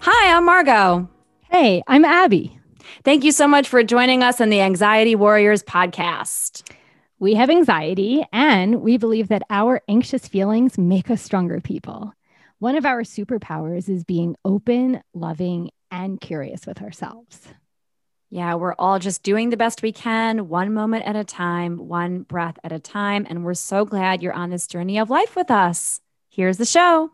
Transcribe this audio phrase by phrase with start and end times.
[0.00, 1.08] Hi, I'm Margot.
[1.50, 2.58] Hey, I'm Abby.
[3.04, 6.70] Thank you so much for joining us on the Anxiety Warriors podcast.
[7.18, 12.12] We have anxiety, and we believe that our anxious feelings make us stronger people.
[12.58, 17.48] One of our superpowers is being open, loving, and curious with ourselves.
[18.30, 22.24] Yeah, we're all just doing the best we can, one moment at a time, one
[22.24, 23.26] breath at a time.
[23.28, 26.02] And we're so glad you're on this journey of life with us.
[26.38, 27.10] Here's the show.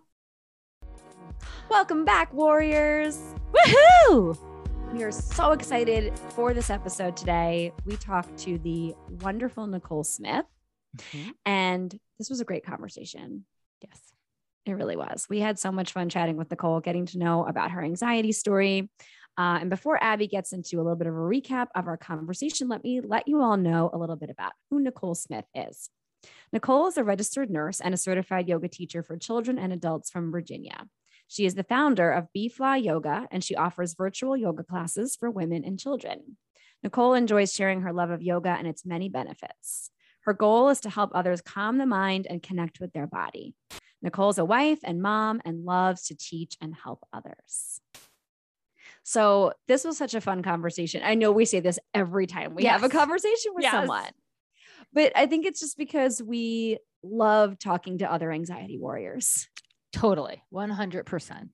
[1.70, 3.18] Welcome back, Warriors.
[3.54, 4.36] Woohoo!
[4.92, 7.72] We are so excited for this episode today.
[7.86, 10.44] We talked to the wonderful Nicole Smith,
[10.98, 11.30] mm-hmm.
[11.46, 13.46] and this was a great conversation.
[13.80, 13.98] Yes,
[14.66, 15.26] it really was.
[15.30, 18.90] We had so much fun chatting with Nicole, getting to know about her anxiety story.
[19.38, 22.68] Uh, and before Abby gets into a little bit of a recap of our conversation,
[22.68, 25.88] let me let you all know a little bit about who Nicole Smith is.
[26.52, 30.30] Nicole is a registered nurse and a certified yoga teacher for children and adults from
[30.30, 30.86] Virginia.
[31.28, 35.30] She is the founder of Bee Fly Yoga, and she offers virtual yoga classes for
[35.30, 36.36] women and children.
[36.82, 39.90] Nicole enjoys sharing her love of yoga and its many benefits.
[40.24, 43.54] Her goal is to help others calm the mind and connect with their body.
[44.02, 47.80] Nicole's a wife and mom and loves to teach and help others.
[49.02, 51.02] So, this was such a fun conversation.
[51.04, 52.80] I know we say this every time we yes.
[52.80, 53.72] have a conversation with yes.
[53.72, 54.10] someone,
[54.94, 59.48] but I think it's just because we love talking to other anxiety warriors.
[59.92, 60.42] Totally.
[60.52, 61.48] 100%.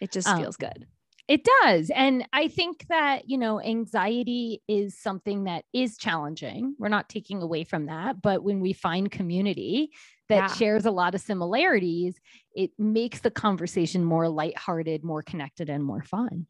[0.00, 0.86] It just um, feels good.
[1.28, 1.90] It does.
[1.94, 6.74] And I think that, you know, anxiety is something that is challenging.
[6.78, 8.20] We're not taking away from that.
[8.20, 9.92] But when we find community
[10.28, 10.54] that yeah.
[10.54, 12.18] shares a lot of similarities,
[12.54, 16.46] it makes the conversation more lighthearted, more connected, and more fun.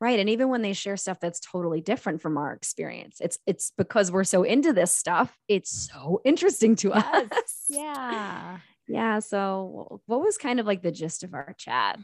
[0.00, 0.18] Right.
[0.18, 4.10] And even when they share stuff that's totally different from our experience, it's it's because
[4.10, 7.64] we're so into this stuff, it's so interesting to us.
[7.68, 8.58] yeah.
[8.88, 9.20] Yeah.
[9.20, 11.98] So, what was kind of like the gist of our chat?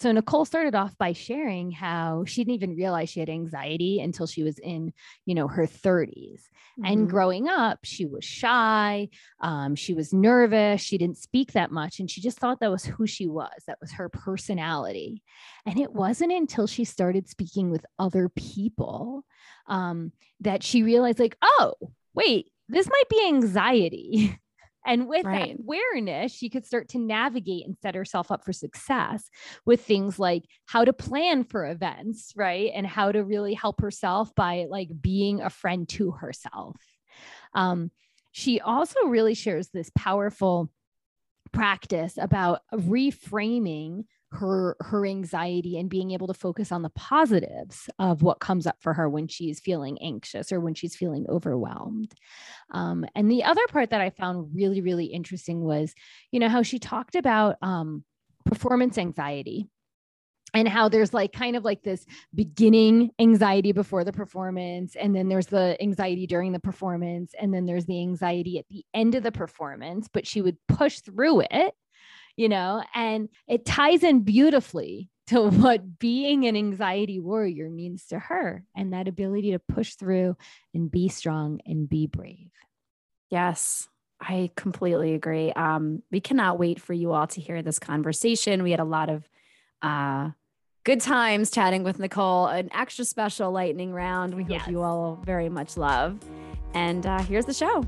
[0.00, 4.26] So, Nicole started off by sharing how she didn't even realize she had anxiety until
[4.26, 4.94] she was in,
[5.26, 6.14] you know, her 30s.
[6.14, 6.84] Mm-hmm.
[6.86, 9.10] And growing up, she was shy.
[9.42, 10.80] Um, she was nervous.
[10.80, 12.00] She didn't speak that much.
[12.00, 13.52] And she just thought that was who she was.
[13.66, 15.22] That was her personality.
[15.66, 19.26] And it wasn't until she started speaking with other people
[19.66, 21.74] um, that she realized, like, oh,
[22.14, 24.38] wait, this might be anxiety.
[24.86, 25.56] And with right.
[25.56, 29.28] that awareness, she could start to navigate and set herself up for success
[29.66, 32.70] with things like how to plan for events, right?
[32.74, 36.76] And how to really help herself by like being a friend to herself.
[37.54, 37.90] Um,
[38.32, 40.70] she also really shares this powerful
[41.52, 48.22] practice about reframing her her anxiety and being able to focus on the positives of
[48.22, 52.12] what comes up for her when she's feeling anxious or when she's feeling overwhelmed.
[52.70, 55.94] Um, and the other part that i found really really interesting was
[56.30, 58.04] you know how she talked about um,
[58.44, 59.68] performance anxiety
[60.54, 62.04] and how there's like kind of like this
[62.34, 67.66] beginning anxiety before the performance and then there's the anxiety during the performance and then
[67.66, 71.74] there's the anxiety at the end of the performance but she would push through it
[72.36, 78.18] you know, and it ties in beautifully to what being an anxiety warrior means to
[78.18, 80.36] her and that ability to push through
[80.74, 82.50] and be strong and be brave.
[83.30, 83.88] Yes.
[84.20, 85.50] I completely agree.
[85.52, 88.62] Um, we cannot wait for you all to hear this conversation.
[88.62, 89.26] We had a lot of
[89.80, 90.30] uh,
[90.84, 94.34] good times chatting with Nicole, an extra special lightning round.
[94.34, 94.62] We yes.
[94.62, 96.18] hope you all very much love.
[96.74, 97.86] And uh, here's the show.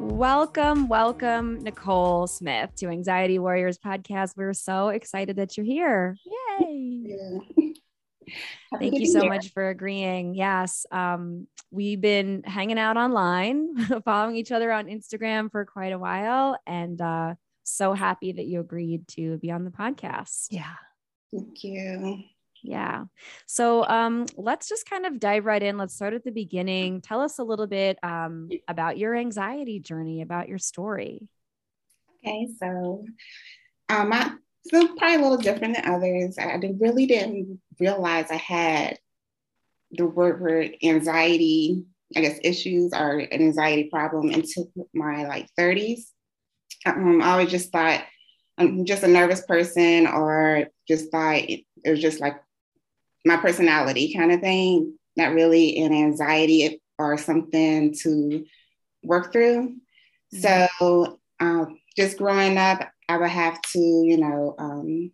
[0.00, 4.36] Welcome, welcome, Nicole Smith to Anxiety Warriors podcast.
[4.36, 6.16] We're so excited that you're here.
[6.60, 7.16] Yay.
[8.78, 10.34] Thank you so much for agreeing.
[10.34, 10.86] Yes.
[10.92, 16.56] Um, we've been hanging out online, following each other on Instagram for quite a while,
[16.64, 17.34] and uh,
[17.64, 20.46] so happy that you agreed to be on the podcast.
[20.50, 20.74] Yeah.
[21.32, 22.22] Thank you.
[22.62, 23.04] Yeah.
[23.46, 25.78] So um, let's just kind of dive right in.
[25.78, 27.00] Let's start at the beginning.
[27.00, 31.28] Tell us a little bit um, about your anxiety journey, about your story.
[32.24, 32.48] Okay.
[32.58, 33.04] So
[33.88, 34.32] um, I,
[34.66, 36.36] so probably a little different than others.
[36.38, 38.98] I really didn't realize I had
[39.92, 41.84] the word, word anxiety,
[42.16, 46.00] I guess, issues or an anxiety problem until my like 30s.
[46.84, 48.02] Um, I always just thought
[48.58, 52.36] I'm just a nervous person or just thought it, it was just like
[53.28, 58.44] my personality kind of thing, not really an anxiety or something to
[59.02, 59.76] work through.
[60.34, 60.66] Mm-hmm.
[60.78, 61.66] So, uh,
[61.96, 65.12] just growing up, I would have to, you know, um,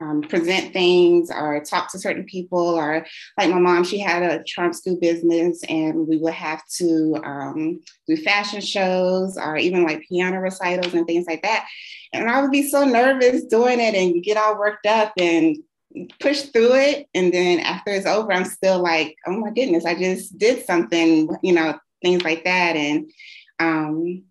[0.00, 3.06] um, present things or talk to certain people or
[3.38, 7.80] like my mom she had a charm school business and we would have to um,
[8.06, 11.66] do fashion shows or even like piano recitals and things like that
[12.12, 15.56] and i would be so nervous doing it and get all worked up and
[16.20, 19.94] push through it and then after it's over i'm still like oh my goodness i
[19.94, 23.10] just did something you know things like that and
[23.60, 24.24] um,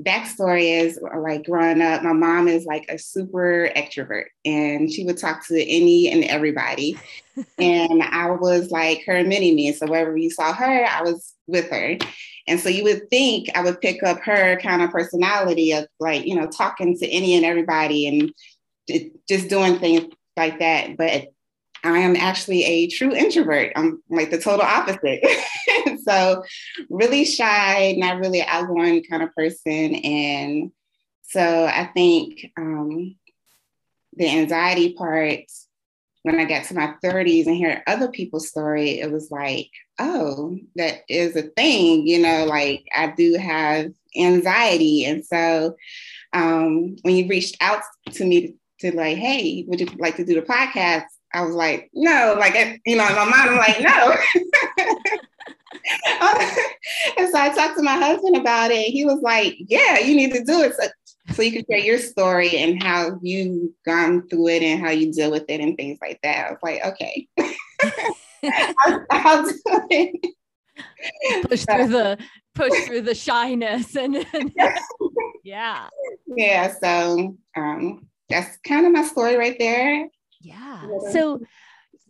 [0.00, 5.18] backstory is like growing up, my mom is like a super extrovert and she would
[5.18, 6.98] talk to any and everybody.
[7.58, 9.72] and I was like her mini me.
[9.72, 11.98] So wherever you saw her, I was with her.
[12.48, 16.24] And so you would think I would pick up her kind of personality of like,
[16.24, 18.32] you know, talking to any and everybody and
[19.28, 20.96] just doing things like that.
[20.96, 21.28] But
[21.84, 23.72] I am actually a true introvert.
[23.76, 25.24] I'm like the total opposite.
[26.04, 26.42] so,
[26.90, 29.94] really shy, not really outgoing kind of person.
[29.94, 30.72] And
[31.22, 33.16] so, I think um,
[34.16, 35.44] the anxiety part,
[36.22, 40.58] when I got to my 30s and hear other people's story, it was like, oh,
[40.74, 45.04] that is a thing, you know, like I do have anxiety.
[45.04, 45.76] And so,
[46.32, 50.34] um, when you reached out to me to, like, hey, would you like to do
[50.34, 51.04] the podcast?
[51.32, 52.54] I was like, no, like,
[52.86, 54.16] you know, in my mind, I'm like, no.
[57.18, 58.86] and so I talked to my husband about it.
[58.86, 60.74] He was like, yeah, you need to do it.
[60.74, 60.88] So,
[61.34, 65.12] so you can share your story and how you've gone through it and how you
[65.12, 66.46] deal with it and things like that.
[66.46, 67.28] I was like, okay.
[68.86, 70.34] I'll, I'll do it.
[71.48, 72.18] Push through the
[72.54, 74.52] push through the shyness and, and
[75.44, 75.88] yeah.
[76.26, 76.72] Yeah.
[76.80, 80.08] So um that's kind of my story right there.
[80.40, 80.82] Yeah.
[81.12, 81.40] So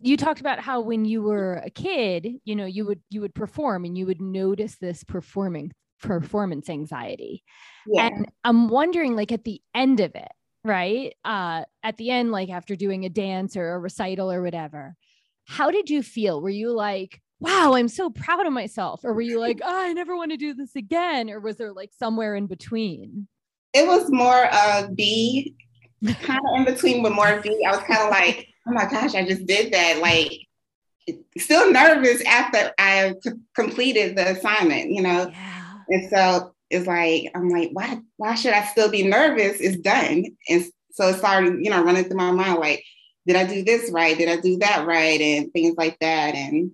[0.01, 3.33] you talked about how when you were a kid, you know, you would you would
[3.33, 5.71] perform and you would notice this performing
[6.01, 7.43] performance anxiety.
[7.87, 8.07] Yeah.
[8.07, 10.31] And I'm wondering like at the end of it,
[10.63, 11.15] right?
[11.25, 14.95] Uh at the end like after doing a dance or a recital or whatever.
[15.45, 16.41] How did you feel?
[16.41, 19.93] Were you like, "Wow, I'm so proud of myself?" Or were you like, oh, "I
[19.93, 23.29] never want to do this again?" Or was there like somewhere in between?
[23.73, 25.55] It was more of B
[26.21, 27.65] kind of in between with Morphe.
[27.65, 29.99] I was kind of like, oh my gosh, I just did that.
[30.01, 30.31] Like,
[31.37, 35.29] still nervous after I c- completed the assignment, you know?
[35.31, 35.73] Yeah.
[35.89, 39.59] And so it's like, I'm like, why, why should I still be nervous?
[39.59, 40.25] It's done.
[40.49, 42.83] And so it started, you know, running through my mind, like,
[43.25, 44.17] did I do this right?
[44.17, 45.19] Did I do that right?
[45.19, 46.35] And things like that.
[46.35, 46.71] And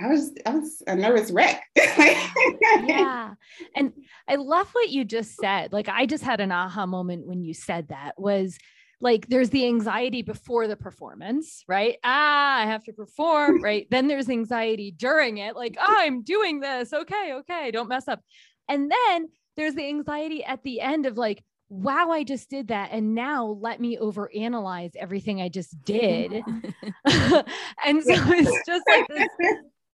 [0.00, 1.62] I was I was a nervous wreck.
[1.76, 3.34] yeah.
[3.74, 3.92] And
[4.28, 5.72] I love what you just said.
[5.72, 8.58] Like I just had an aha moment when you said that was
[9.00, 11.96] like there's the anxiety before the performance, right?
[12.02, 13.86] Ah, I have to perform, right?
[13.90, 16.92] then there's anxiety during it, like, oh, I'm doing this.
[16.92, 18.20] Okay, okay, don't mess up.
[18.68, 22.90] And then there's the anxiety at the end of like, wow, I just did that.
[22.92, 26.32] And now let me overanalyze everything I just did.
[27.04, 29.28] and so it's just like this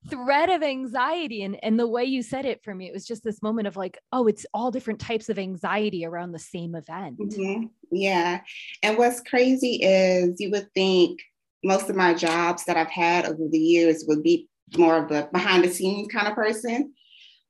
[0.09, 1.43] thread of anxiety.
[1.43, 3.77] And, and the way you said it for me, it was just this moment of
[3.77, 7.19] like, oh, it's all different types of anxiety around the same event.
[7.19, 7.67] Mm-hmm.
[7.91, 8.41] Yeah.
[8.83, 11.21] And what's crazy is you would think
[11.65, 15.29] most of my jobs that I've had over the years would be more of a
[15.33, 16.95] behind the scenes kind of person.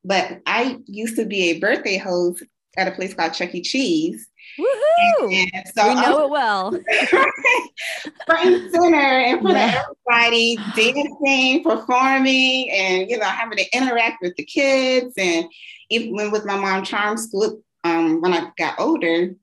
[0.04, 2.42] But I used to be a birthday host
[2.76, 3.62] at a place called Chuck E.
[3.62, 4.28] Cheese.
[4.58, 5.48] Woohoo!
[5.54, 6.70] And so we know it well.
[8.26, 9.82] front and center and for yeah.
[10.10, 15.14] everybody, dancing, performing, and you know, having to interact with the kids.
[15.16, 15.46] And
[15.90, 19.34] even with my mom charm school, um, when I got older,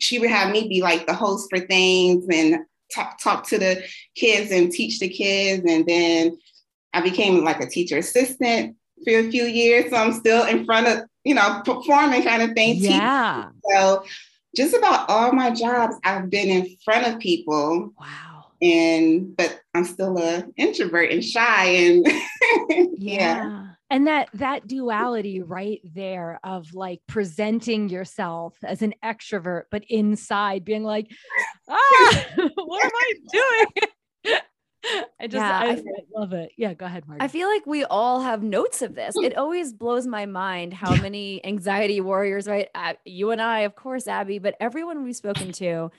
[0.00, 2.64] she would have me be like the host for things and
[2.94, 5.64] talk talk to the kids and teach the kids.
[5.66, 6.38] And then
[6.92, 9.90] I became like a teacher assistant for a few years.
[9.90, 12.76] So I'm still in front of, you know, performing kind of thing.
[12.76, 13.50] Yeah.
[13.70, 14.04] So
[14.56, 17.92] just about all my jobs, I've been in front of people.
[17.98, 18.46] Wow.
[18.60, 22.06] And but I'm still a introvert and shy and
[22.68, 22.88] yeah.
[22.98, 23.66] yeah.
[23.90, 30.64] And that that duality right there of like presenting yourself as an extrovert, but inside
[30.64, 31.10] being like,
[31.68, 34.38] ah, what am I doing?
[35.20, 35.82] I just yeah, I, I,
[36.14, 36.52] love it.
[36.56, 37.24] Yeah, go ahead, Margot.
[37.24, 39.14] I feel like we all have notes of this.
[39.16, 42.68] It always blows my mind how many anxiety warriors, right?
[43.04, 45.90] You and I, of course, Abby, but everyone we've spoken to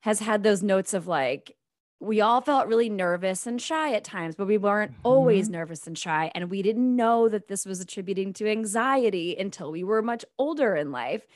[0.00, 1.56] has had those notes of like,
[2.00, 5.06] we all felt really nervous and shy at times, but we weren't mm-hmm.
[5.06, 6.30] always nervous and shy.
[6.34, 10.74] And we didn't know that this was attributing to anxiety until we were much older
[10.74, 11.26] in life.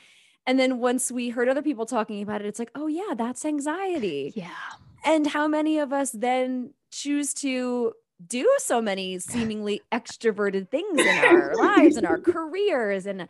[0.45, 3.45] And then once we heard other people talking about it, it's like, oh, yeah, that's
[3.45, 4.33] anxiety.
[4.35, 4.49] Yeah.
[5.05, 7.93] And how many of us then choose to
[8.25, 13.27] do so many seemingly extroverted things in our lives and our careers and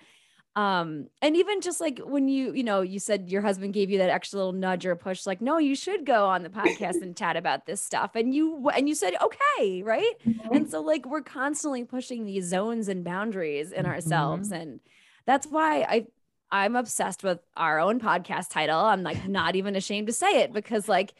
[0.56, 4.00] um and even just like when you you know you said your husband gave you
[4.00, 7.16] that extra little nudge or push like no you should go on the podcast and
[7.16, 10.56] chat about this stuff and you and you said okay right mm-hmm.
[10.56, 14.62] and so like we're constantly pushing these zones and boundaries in ourselves mm-hmm.
[14.62, 14.80] and
[15.26, 16.06] that's why i
[16.52, 20.52] i'm obsessed with our own podcast title i'm like not even ashamed to say it
[20.52, 21.14] because like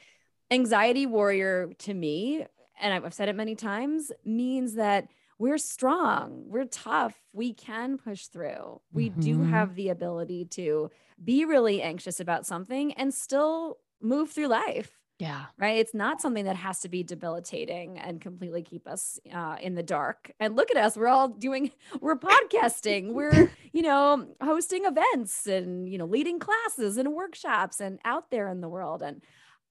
[0.52, 2.46] anxiety warrior to me
[2.82, 5.08] and i've said it many times means that
[5.40, 8.82] we're strong, we're tough, we can push through.
[8.92, 9.22] We mm-hmm.
[9.22, 10.92] do have the ability to
[11.24, 15.00] be really anxious about something and still move through life.
[15.18, 15.46] Yeah.
[15.58, 15.78] Right.
[15.78, 19.84] It's not something that has to be debilitating and completely keep us uh, in the
[19.84, 20.32] dark.
[20.40, 20.96] And look at us.
[20.96, 23.14] We're all doing, we're podcasting.
[23.14, 28.48] We're, you know, hosting events and, you know, leading classes and workshops and out there
[28.48, 29.02] in the world.
[29.02, 29.22] And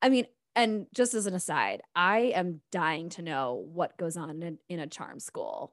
[0.03, 4.43] I mean, and just as an aside, I am dying to know what goes on
[4.43, 5.73] in, in a charm school.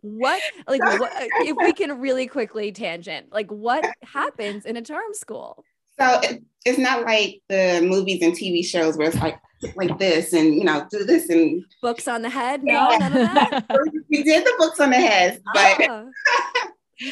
[0.00, 5.14] what like what, if we can really quickly tangent like what happens in a charm
[5.14, 5.64] school
[5.96, 6.20] so
[6.64, 9.38] it's not like the movies and tv shows where it's like
[9.76, 12.98] like this and you know do this and books on the head no yeah.
[12.98, 13.64] none of that
[14.10, 16.10] we did the books on the head but oh.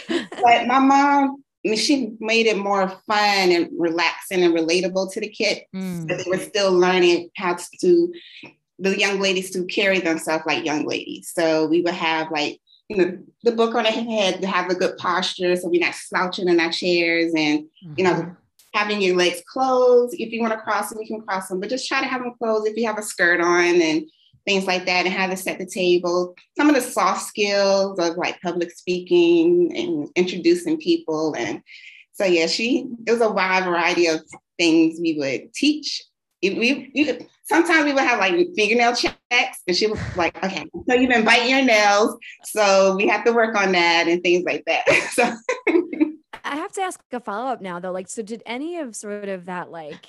[0.42, 5.20] but my mom I mean, she made it more fun and relaxing and relatable to
[5.20, 5.60] the kids.
[5.74, 6.08] Mm.
[6.08, 8.12] But they were still learning how to
[8.78, 11.30] the young ladies to carry themselves like young ladies.
[11.34, 12.58] So we would have like
[12.88, 15.94] you know the book on our head to have a good posture, so we're not
[15.94, 17.94] slouching in our chairs, and mm-hmm.
[17.98, 18.30] you know mm-hmm.
[18.72, 20.14] having your legs closed.
[20.18, 22.22] If you want to cross them, you can cross them, but just try to have
[22.22, 22.66] them closed.
[22.66, 24.04] If you have a skirt on and
[24.48, 26.34] things like that, and how to set the table.
[26.56, 31.34] Some of the soft skills of like public speaking and introducing people.
[31.36, 31.62] And
[32.12, 34.20] so, yeah, she, it was a wide variety of
[34.58, 36.02] things we would teach.
[36.42, 40.94] We, we sometimes we would have like fingernail checks, and she was like, okay, so
[40.94, 42.16] you've been biting your nails.
[42.44, 44.86] So we have to work on that and things like that.
[45.12, 45.30] so
[46.44, 47.92] I have to ask a follow up now though.
[47.92, 50.06] Like, so did any of sort of that like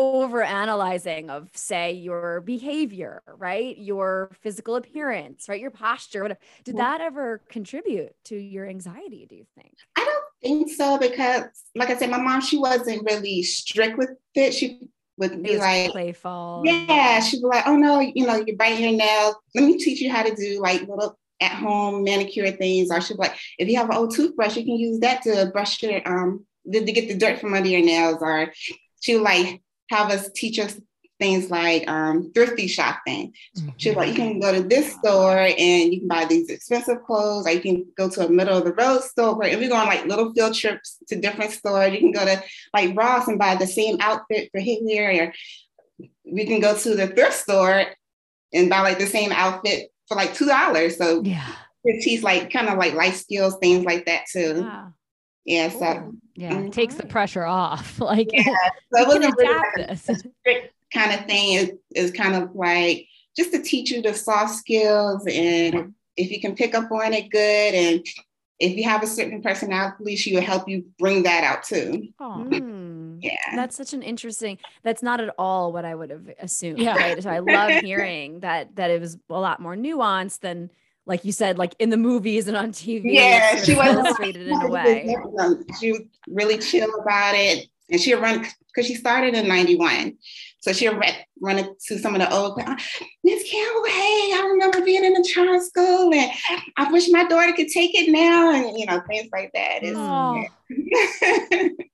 [0.00, 3.76] over analyzing of say your behavior right?
[3.78, 5.60] Your physical appearance right?
[5.60, 9.74] Your posture whatever did that ever contribute to your anxiety do you think?
[9.96, 14.10] I don't think so because like i said my mom she wasn't really strict with
[14.34, 14.54] it.
[14.54, 14.88] She
[15.18, 18.96] would be like playful yeah she'd be like oh no you know you're biting your
[18.96, 22.90] nails let me teach you how to do like little at home manicure things.
[22.90, 25.50] Or she'd be like if you have an old toothbrush you can use that to
[25.52, 28.18] brush your um to, to get the dirt from under your nails.
[28.20, 28.52] Or
[29.00, 30.80] she like have us teach us
[31.18, 33.32] things like um, thrifty shopping.
[33.56, 33.68] Mm-hmm.
[33.76, 37.46] She's like, you can go to this store and you can buy these expensive clothes,
[37.46, 39.44] or you can go to a middle of the road store.
[39.44, 41.92] And we go on like little field trips to different stores.
[41.92, 42.42] You can go to
[42.72, 45.32] like Ross and buy the same outfit for here, or
[46.24, 47.84] we can go to the thrift store
[48.54, 50.96] and buy like the same outfit for like two dollars.
[50.96, 51.52] So yeah,
[52.22, 54.62] like kind of like life skills, things like that too.
[54.62, 54.94] Wow.
[55.44, 56.70] Yeah, so yeah, mm-hmm.
[56.70, 57.98] takes the pressure off.
[58.00, 58.44] Like yeah,
[58.92, 61.54] so it wasn't really like a, strict kind of thing.
[61.54, 63.06] It is kind of like
[63.36, 67.30] just to teach you the soft skills, and if you can pick up on it,
[67.30, 67.74] good.
[67.74, 68.06] And
[68.58, 72.08] if you have a certain personality, she will help you bring that out too.
[72.20, 73.18] Mm.
[73.22, 74.58] Yeah, that's such an interesting.
[74.82, 76.78] That's not at all what I would have assumed.
[76.78, 76.96] Yeah.
[76.96, 77.22] Right.
[77.22, 80.70] So I love hearing that that it was a lot more nuanced than
[81.06, 83.02] like you said, like in the movies and on TV.
[83.04, 85.16] Yeah, she was illustrated in a way.
[85.80, 87.66] She was really chill about it.
[87.90, 90.16] And she'll run because she started in 91.
[90.60, 92.76] So she'll run, run to some of the old uh,
[93.24, 96.30] Miss Campbell, hey, I remember being in the charm school and
[96.76, 98.52] I wish my daughter could take it now.
[98.52, 99.82] And you know, things like that.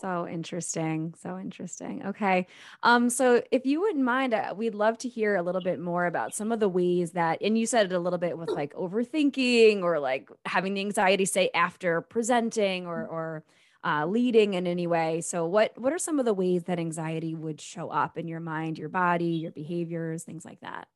[0.00, 1.14] So interesting.
[1.20, 2.06] So interesting.
[2.06, 2.46] Okay.
[2.82, 6.06] Um, so if you wouldn't mind, uh, we'd love to hear a little bit more
[6.06, 8.74] about some of the ways that, and you said it a little bit with like
[8.74, 13.44] overthinking or like having the anxiety say after presenting or, or
[13.84, 15.20] uh, leading in any way.
[15.20, 18.40] So what, what are some of the ways that anxiety would show up in your
[18.40, 20.88] mind, your body, your behaviors, things like that?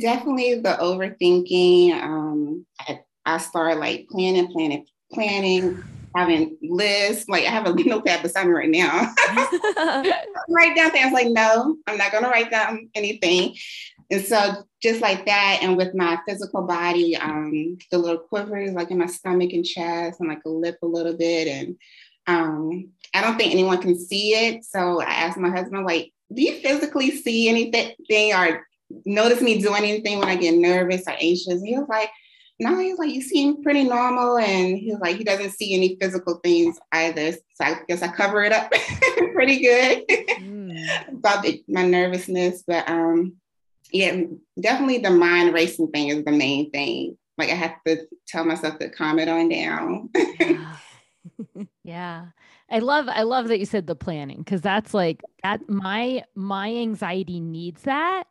[0.00, 1.92] Definitely the overthinking.
[1.92, 5.82] Um, I, I start like planning, planning, planning
[6.14, 7.28] having lists.
[7.28, 9.12] Like I have a notepad beside me right now.
[10.48, 11.12] write down things.
[11.12, 13.56] Like, no, I'm not gonna write down anything.
[14.10, 18.90] And so just like that, and with my physical body, um, the little quivers like
[18.90, 21.48] in my stomach and chest and like a lip a little bit.
[21.48, 21.76] And
[22.26, 24.64] um, I don't think anyone can see it.
[24.64, 28.66] So I asked my husband, like, do you physically see anything or
[29.06, 31.48] notice me doing anything when I get nervous or anxious?
[31.48, 32.10] And he was like,
[32.60, 34.38] no, he's like, you seem pretty normal.
[34.38, 37.32] And he's like, he doesn't see any physical things either.
[37.32, 38.70] So I guess I cover it up
[39.34, 41.08] pretty good mm.
[41.08, 42.62] about the, my nervousness.
[42.66, 43.34] But um,
[43.90, 44.22] yeah,
[44.60, 48.78] definitely the mind racing thing is the main thing like I have to tell myself
[48.78, 50.10] to calm it on down.
[50.40, 50.76] yeah.
[51.84, 52.26] yeah.
[52.70, 56.74] I love I love that you said the planning because that's like that my my
[56.74, 58.24] anxiety needs that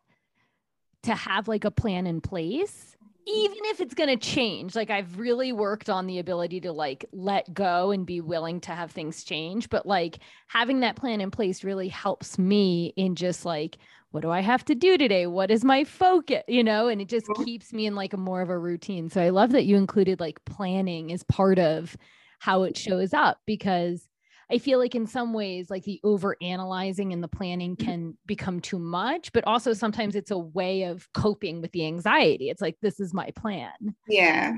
[1.04, 2.93] to have like a plan in place
[3.26, 7.06] even if it's going to change like i've really worked on the ability to like
[7.12, 11.32] let go and be willing to have things change but like having that plan in
[11.32, 13.78] place really helps me in just like
[14.12, 15.26] what do i have to do today?
[15.26, 16.88] What is my focus you know?
[16.88, 19.10] And it just keeps me in like a more of a routine.
[19.10, 21.98] So i love that you included like planning as part of
[22.38, 24.08] how it shows up because
[24.52, 27.86] I feel like in some ways, like the over analyzing and the planning mm-hmm.
[27.86, 32.50] can become too much, but also sometimes it's a way of coping with the anxiety.
[32.50, 33.96] It's like, this is my plan.
[34.08, 34.58] Yeah.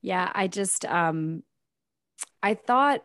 [0.00, 0.30] Yeah.
[0.34, 1.42] I just, um,
[2.42, 3.02] I thought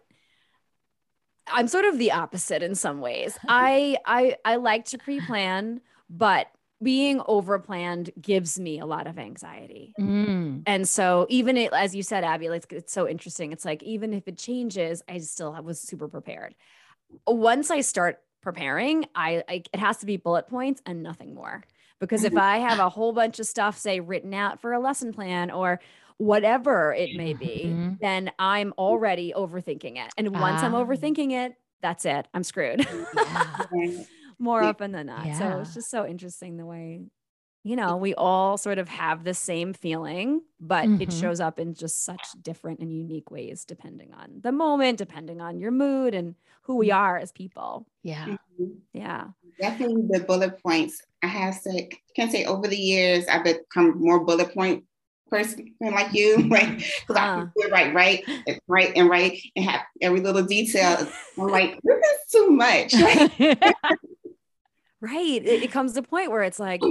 [1.47, 3.37] I'm sort of the opposite in some ways.
[3.47, 6.47] I, I, I like to pre-plan, but
[6.81, 9.93] being over planned gives me a lot of anxiety.
[9.99, 10.63] Mm.
[10.65, 13.51] And so even it, as you said, Abby, like it's so interesting.
[13.51, 16.55] It's like, even if it changes, I still was super prepared.
[17.25, 21.63] Once I start preparing, I, I it has to be bullet points and nothing more.
[21.99, 25.13] Because if I have a whole bunch of stuff, say written out for a lesson
[25.13, 25.79] plan or
[26.17, 27.93] whatever it may be, mm-hmm.
[28.01, 30.11] then I'm already overthinking it.
[30.17, 30.83] And once I'm ah.
[30.83, 32.27] overthinking it, that's it.
[32.33, 32.87] I'm screwed.
[33.73, 34.03] Yeah
[34.39, 35.25] more often than not.
[35.25, 35.39] Yeah.
[35.39, 37.01] So it's just so interesting the way,
[37.63, 41.01] you know, we all sort of have the same feeling, but mm-hmm.
[41.01, 45.41] it shows up in just such different and unique ways depending on the moment, depending
[45.41, 46.97] on your mood and who we mm-hmm.
[46.97, 47.87] are as people.
[48.03, 48.25] Yeah.
[48.25, 48.65] Mm-hmm.
[48.93, 49.27] Yeah.
[49.59, 51.01] Definitely the bullet points.
[51.23, 54.83] I have to can say over the years I've become more bullet point
[55.29, 57.19] person like you, like because uh.
[57.19, 58.23] I can do it right, right,
[58.67, 61.07] right, and right, and have every little detail.
[61.37, 62.93] I'm like, this is too much.
[63.07, 63.57] Right.
[65.15, 66.81] It, it comes to a point where it's like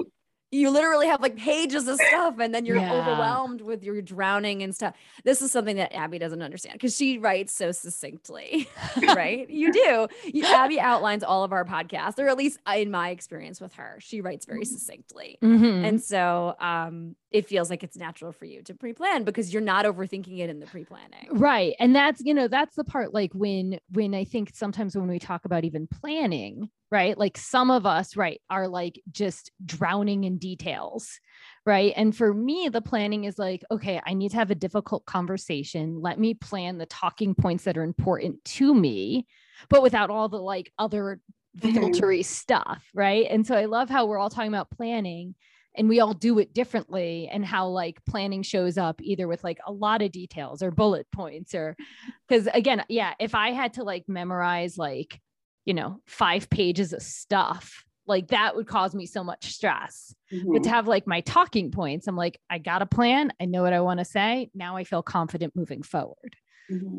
[0.52, 2.92] you literally have like pages of stuff and then you're yeah.
[2.92, 4.94] overwhelmed with your drowning and stuff.
[5.24, 8.68] This is something that Abby doesn't understand because she writes so succinctly,
[9.02, 9.50] right?
[9.50, 10.06] you do.
[10.32, 13.96] You, Abby outlines all of our podcasts, or at least in my experience with her,
[13.98, 15.38] she writes very succinctly.
[15.42, 15.84] Mm-hmm.
[15.84, 19.84] And so um, it feels like it's natural for you to pre-plan because you're not
[19.84, 21.28] overthinking it in the pre-planning.
[21.30, 21.74] Right.
[21.80, 25.18] And that's, you know, that's the part like when when I think sometimes when we
[25.18, 27.18] talk about even planning, right?
[27.18, 31.18] Like some of us, right, are like just drowning in details,
[31.64, 31.92] right?
[31.96, 36.00] And for me, the planning is like, okay, I need to have a difficult conversation.
[36.00, 39.26] Let me plan the talking points that are important to me,
[39.68, 41.20] but without all the like other
[41.58, 41.76] mm-hmm.
[41.76, 43.26] filtery stuff, right?
[43.28, 45.34] And so I love how we're all talking about planning
[45.76, 49.58] and we all do it differently and how like planning shows up either with like
[49.66, 51.76] a lot of details or bullet points or
[52.28, 55.20] because again yeah if i had to like memorize like
[55.64, 60.52] you know five pages of stuff like that would cause me so much stress mm-hmm.
[60.52, 63.62] but to have like my talking points i'm like i got a plan i know
[63.62, 66.36] what i want to say now i feel confident moving forward
[66.70, 66.98] mm-hmm.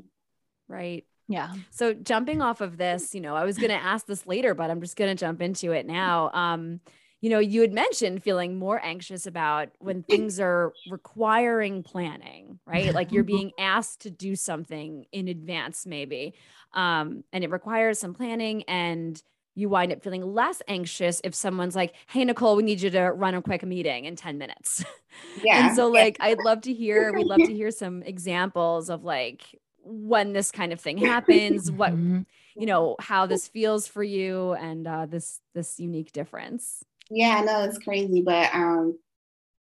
[0.67, 1.53] right yeah.
[1.71, 4.71] So jumping off of this, you know, I was going to ask this later, but
[4.71, 6.31] I'm just going to jump into it now.
[6.31, 6.79] Um,
[7.19, 12.93] you know, you had mentioned feeling more anxious about when things are requiring planning, right?
[12.93, 16.35] Like you're being asked to do something in advance, maybe,
[16.73, 19.21] um, and it requires some planning and
[19.55, 23.05] you wind up feeling less anxious if someone's like, Hey, Nicole, we need you to
[23.05, 24.85] run a quick meeting in 10 minutes.
[25.43, 25.69] Yeah.
[25.69, 29.43] and so, like, I'd love to hear, we'd love to hear some examples of like
[29.81, 32.21] when this kind of thing happens, what, mm-hmm.
[32.55, 36.83] you know, how this feels for you and uh, this, this unique difference.
[37.09, 38.97] Yeah, I know it's crazy, but um,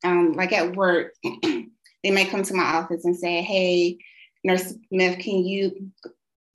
[0.04, 3.98] um, like at work, they might come to my office and say, "Hey,
[4.44, 5.90] Nurse Smith, can you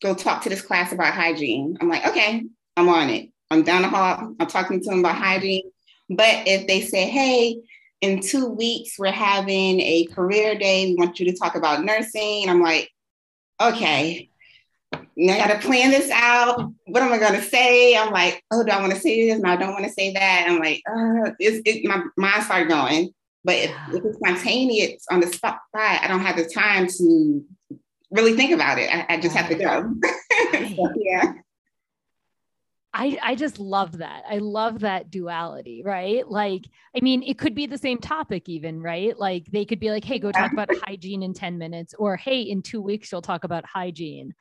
[0.01, 2.43] go talk to this class about hygiene?" I'm like, "Okay,
[2.77, 3.29] I'm on it.
[3.49, 4.35] I'm down the hall.
[4.39, 5.71] I'm talking to them about hygiene."
[6.09, 7.61] But if they say, "Hey,"
[8.01, 10.87] in two weeks, we're having a career day.
[10.87, 12.49] We want you to talk about nursing.
[12.49, 12.89] I'm like,
[13.61, 14.30] okay,
[15.19, 16.71] I got to plan this out.
[16.85, 17.97] What am I going to say?
[17.97, 19.39] I'm like, oh, do I want to say this?
[19.39, 20.45] No, I don't want to say that.
[20.47, 23.13] I'm like, uh, it's, it, my mind started going.
[23.43, 27.43] But if, if, it's spontaneous on the spot, I don't have the time to
[28.11, 28.93] really think about it.
[28.93, 29.93] I, I just have to go.
[30.75, 31.33] so, yeah.
[32.93, 34.23] I, I just love that.
[34.29, 36.27] I love that duality, right?
[36.29, 39.17] Like, I mean, it could be the same topic, even, right?
[39.17, 42.41] Like, they could be like, hey, go talk about hygiene in 10 minutes, or hey,
[42.41, 44.33] in two weeks, you'll talk about hygiene.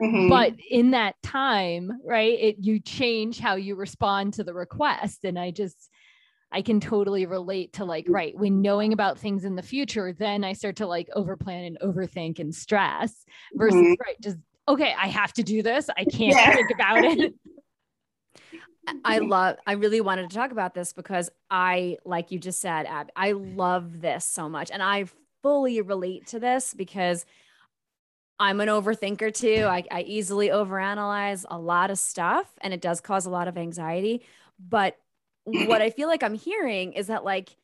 [0.00, 0.28] Mm-hmm.
[0.28, 5.24] But in that time, right, it you change how you respond to the request.
[5.24, 5.90] And I just
[6.50, 10.44] I can totally relate to like, right, when knowing about things in the future, then
[10.44, 14.02] I start to like overplan and overthink and stress versus mm-hmm.
[14.04, 15.88] right, just okay, I have to do this.
[15.90, 16.54] I can't yeah.
[16.54, 17.34] think about it.
[19.04, 22.86] I love, I really wanted to talk about this because I, like you just said,
[22.86, 24.70] Ab, I love this so much.
[24.70, 25.06] And I
[25.42, 27.26] fully relate to this because
[28.40, 29.66] I'm an overthinker too.
[29.68, 33.58] I, I easily overanalyze a lot of stuff and it does cause a lot of
[33.58, 34.22] anxiety.
[34.58, 34.96] But
[35.44, 37.56] what I feel like I'm hearing is that, like,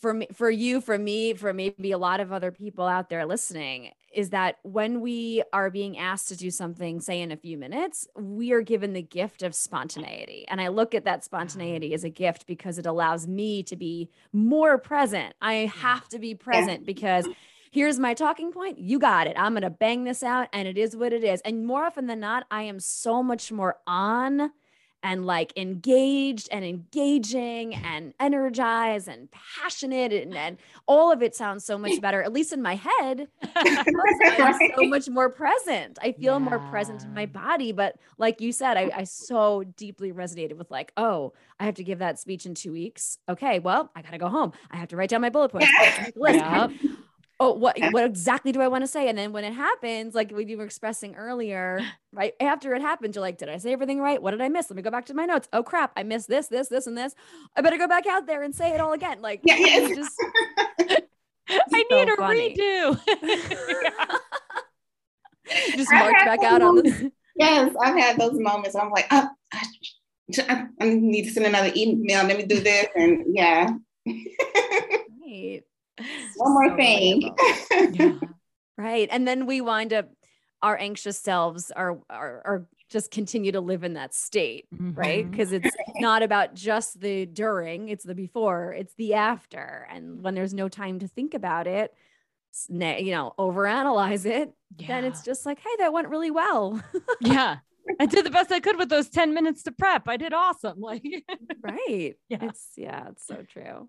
[0.00, 3.24] for me, for you, for me, for maybe a lot of other people out there
[3.24, 7.56] listening, is that when we are being asked to do something, say in a few
[7.56, 10.44] minutes, we are given the gift of spontaneity.
[10.48, 14.10] And I look at that spontaneity as a gift because it allows me to be
[14.32, 15.34] more present.
[15.40, 17.26] I have to be present because
[17.72, 18.78] here's my talking point.
[18.78, 19.34] You got it.
[19.36, 21.40] I'm going to bang this out and it is what it is.
[21.40, 24.52] And more often than not, I am so much more on
[25.02, 31.64] and like engaged and engaging and energized and passionate and, and all of it sounds
[31.64, 33.26] so much better at least in my head.
[33.56, 35.98] I'm so much more present.
[36.00, 36.38] I feel yeah.
[36.38, 40.70] more present in my body but like you said I, I so deeply resonated with
[40.70, 43.18] like oh i have to give that speech in two weeks?
[43.28, 44.52] Okay well i gotta go home.
[44.70, 45.68] I have to write down my bullet points
[47.42, 49.08] oh what what exactly do i want to say?
[49.08, 51.80] And then when it happens like what you were expressing earlier
[52.12, 54.22] right after it happens you're like did i say everything right?
[54.22, 54.70] What did i miss?
[54.70, 55.48] Let me go back to my notes.
[55.52, 57.14] Oh crap i missed this this this and this.
[57.56, 59.20] I better go back out there and say it all again.
[59.20, 59.96] Like yeah, yes.
[59.96, 60.12] just
[61.74, 62.98] i need a redo.
[65.76, 67.04] Just march back out on this
[67.36, 68.76] yes i've had those moments.
[68.76, 69.28] I'm like oh,
[70.48, 72.24] I, I need to send another email.
[72.24, 72.86] Let me do this.
[72.94, 73.70] And yeah.
[74.06, 75.62] Right
[76.36, 77.36] one more so thing.
[77.92, 78.18] yeah.
[78.78, 79.08] Right.
[79.10, 80.08] And then we wind up
[80.62, 84.92] our anxious selves are are, are just continue to live in that state, mm-hmm.
[84.92, 85.28] right?
[85.28, 89.88] Because it's not about just the during, it's the before, it's the after.
[89.90, 91.92] And when there's no time to think about it,
[92.68, 94.86] you know, overanalyze it, yeah.
[94.86, 96.82] then it's just like, hey, that went really well.
[97.20, 97.56] yeah.
[97.98, 100.06] I did the best I could with those 10 minutes to prep.
[100.06, 100.78] I did awesome.
[100.80, 101.02] Like,
[101.62, 102.14] right.
[102.28, 102.38] Yeah.
[102.42, 103.88] It's, yeah, it's so true.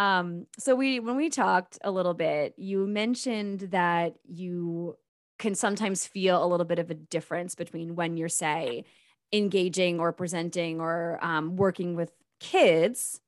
[0.00, 4.96] Um, so we when we talked a little bit, you mentioned that you
[5.38, 8.84] can sometimes feel a little bit of a difference between when you're say
[9.30, 13.20] engaging or presenting or um, working with kids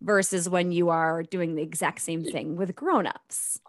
[0.00, 3.60] versus when you are doing the exact same thing with grown-ups.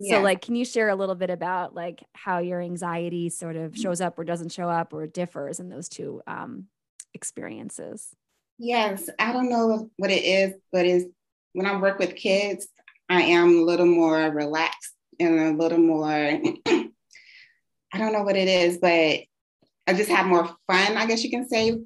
[0.00, 0.16] Yeah.
[0.16, 3.76] so like can you share a little bit about like how your anxiety sort of
[3.76, 6.66] shows up or doesn't show up or differs in those two um,
[7.14, 8.08] experiences?
[8.58, 11.06] Yes i don't know what it is but it's
[11.52, 12.68] when I work with kids,
[13.08, 16.06] I am a little more relaxed and a little more,
[16.66, 19.20] I don't know what it is, but
[19.86, 21.76] I just have more fun, I guess you can say,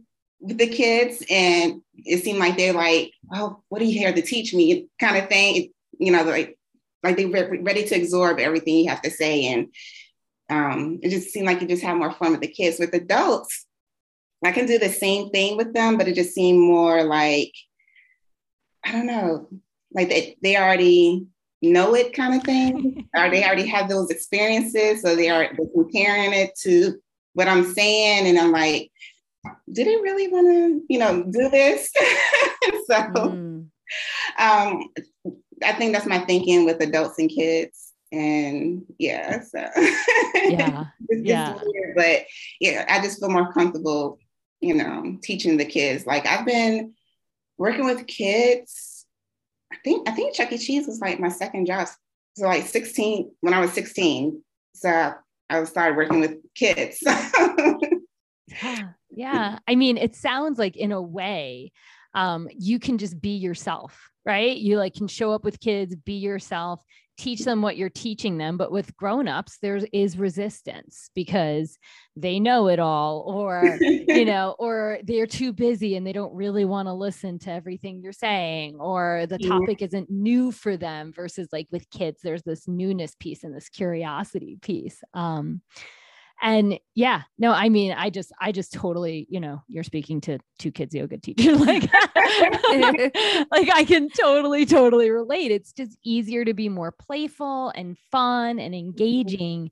[0.40, 1.24] with the kids.
[1.31, 4.88] And it seemed like they're like, oh, what are you here to teach me?
[5.00, 5.70] Kind of thing.
[5.98, 6.59] You know, like,
[7.03, 9.46] like they're ready to absorb everything you have to say.
[9.46, 9.68] And
[10.50, 12.79] um, it just seemed like you just have more fun with the kids.
[12.79, 13.66] With adults,
[14.44, 17.53] I can do the same thing with them, but it just seemed more like
[18.85, 19.49] I don't know,
[19.92, 21.27] like they, they already
[21.62, 25.03] know it kind of thing, or they already have those experiences.
[25.03, 26.94] So they are comparing it to
[27.35, 28.27] what I'm saying.
[28.27, 28.90] And I'm like,
[29.70, 31.90] did he really want to, you know, do this?
[32.87, 33.66] so mm.
[34.38, 34.88] um,
[35.62, 37.92] I think that's my thinking with adults and kids.
[38.12, 39.59] And yeah, so
[40.35, 41.59] yeah, yeah.
[41.61, 42.25] Weird, but
[42.61, 44.18] yeah, I just feel more comfortable,
[44.61, 46.07] you know, teaching the kids.
[46.07, 46.94] Like I've been
[47.59, 49.07] working with kids,
[49.73, 50.59] I think I think Chuck E.
[50.59, 51.88] Cheese was like my second job.
[52.37, 54.43] So like 16 when I was 16.
[54.75, 55.14] So
[55.51, 56.99] I started working with kids.
[58.62, 58.88] yeah.
[59.11, 59.59] yeah.
[59.69, 61.73] I mean, it sounds like in a way,
[62.14, 64.57] um, you can just be yourself, right?
[64.57, 66.83] You like can show up with kids, be yourself,
[67.16, 71.79] teach them what you're teaching them but with grown-ups there is resistance because
[72.16, 76.64] they know it all or you know or they're too busy and they don't really
[76.64, 79.87] want to listen to everything you're saying or the topic yeah.
[79.87, 84.59] isn't new for them versus like with kids there's this newness piece and this curiosity
[84.61, 85.61] piece um
[86.42, 90.38] and yeah no i mean i just i just totally you know you're speaking to
[90.59, 91.83] two kids yoga teachers like
[93.51, 95.51] like i can totally totally relate.
[95.51, 99.70] It's just easier to be more playful and fun and engaging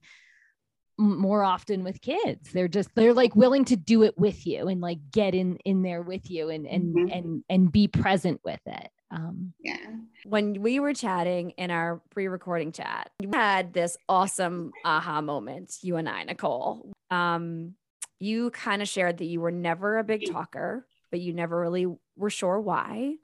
[0.98, 2.52] more often with kids.
[2.52, 5.82] They're just they're like willing to do it with you and like get in in
[5.82, 7.12] there with you and and mm-hmm.
[7.12, 9.76] and and be present with it um, yeah.
[10.24, 15.76] When we were chatting in our pre recording chat, we had this awesome aha moment,
[15.82, 16.90] you and I, Nicole.
[17.10, 17.74] Um,
[18.18, 21.86] you kind of shared that you were never a big talker, but you never really
[22.16, 23.16] were sure why.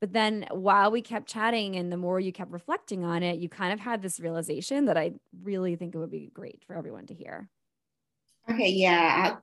[0.00, 3.48] But then while we kept chatting and the more you kept reflecting on it, you
[3.48, 7.06] kind of had this realization that I really think it would be great for everyone
[7.06, 7.48] to hear.
[8.48, 9.36] Okay, yeah.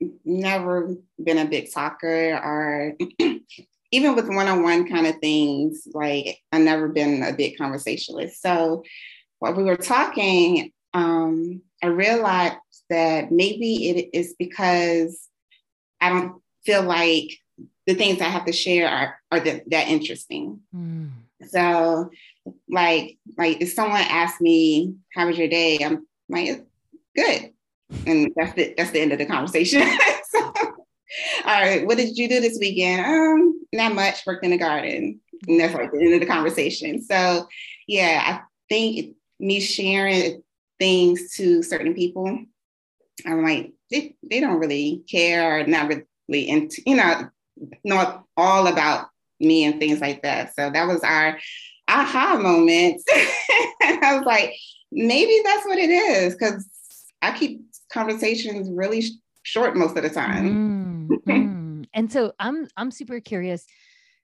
[0.00, 2.94] I've never been a big talker or
[3.90, 8.40] even with one-on-one kind of things, like I've never been a big conversationalist.
[8.40, 8.84] So
[9.38, 12.56] while we were talking, um, I realized
[12.90, 15.28] that maybe it is because
[16.00, 17.30] I don't feel like
[17.86, 20.60] the things I have to share are, are that, that interesting.
[20.74, 21.10] Mm.
[21.48, 22.10] So
[22.68, 25.78] like, like if someone asks me, how was your day?
[25.82, 26.66] I'm like,
[27.16, 27.52] good.
[28.06, 29.82] And that's the, that's the end of the conversation.
[31.44, 33.04] all right, what did you do this weekend?
[33.04, 35.20] Um, not much, worked in the garden.
[35.46, 37.02] And that's like the end of the conversation.
[37.02, 37.46] So
[37.86, 40.42] yeah, I think me sharing
[40.78, 42.38] things to certain people,
[43.26, 47.28] I'm like, they, they don't really care or not really into, you know,
[47.84, 49.08] know all about
[49.40, 50.54] me and things like that.
[50.54, 51.38] So that was our
[51.88, 53.02] aha moment.
[53.82, 54.54] I was like,
[54.92, 56.68] maybe that's what it is because
[57.22, 60.44] I keep conversations really sh- short most of the time.
[60.44, 60.77] mm.
[61.98, 63.66] And so I'm I'm super curious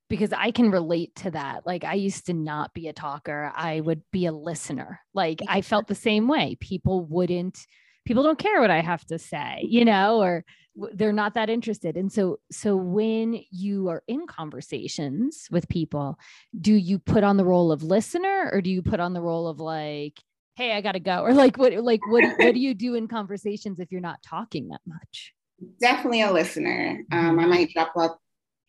[0.08, 1.66] because I can relate to that.
[1.66, 3.52] Like I used to not be a talker.
[3.52, 5.00] I would be a listener.
[5.12, 6.56] Like I felt the same way.
[6.60, 7.66] People wouldn't
[8.06, 10.44] people don't care what I have to say, you know, or
[10.92, 11.96] they're not that interested.
[11.96, 16.16] And so so when you are in conversations with people,
[16.56, 19.48] do you put on the role of listener or do you put on the role
[19.48, 20.20] of like
[20.54, 23.08] hey, I got to go or like what like what what do you do in
[23.08, 25.33] conversations if you're not talking that much?
[25.80, 27.04] Definitely a listener.
[27.12, 27.50] Um, I mm-hmm.
[27.50, 28.18] might drop up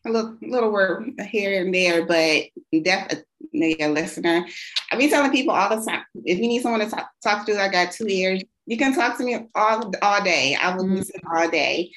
[0.06, 2.44] a little, little word here and there, but
[2.82, 4.46] definitely a listener.
[4.90, 7.60] I be telling people all the time, if you need someone to talk, talk to,
[7.60, 8.42] I got two ears.
[8.66, 10.56] You can talk to me all, all day.
[10.60, 10.96] I will mm-hmm.
[10.96, 11.90] listen all day.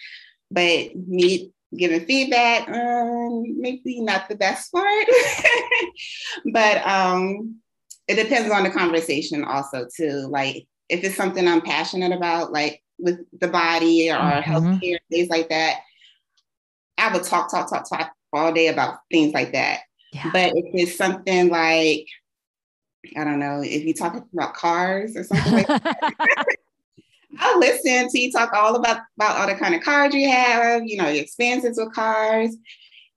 [0.51, 5.07] But me giving feedback, um, maybe not the best part.
[6.51, 7.59] but um,
[8.07, 10.27] it depends on the conversation also too.
[10.29, 14.51] Like if it's something I'm passionate about, like with the body or mm-hmm.
[14.51, 15.79] healthcare, things like that,
[16.97, 19.81] I would talk, talk, talk, talk all day about things like that.
[20.11, 20.29] Yeah.
[20.31, 22.07] But if it's something like,
[23.17, 26.15] I don't know, if you talk about cars or something like that,
[27.39, 30.83] I'll listen to you talk all about, about all the kind of cars you have,
[30.85, 32.55] you know, your experiences with cars.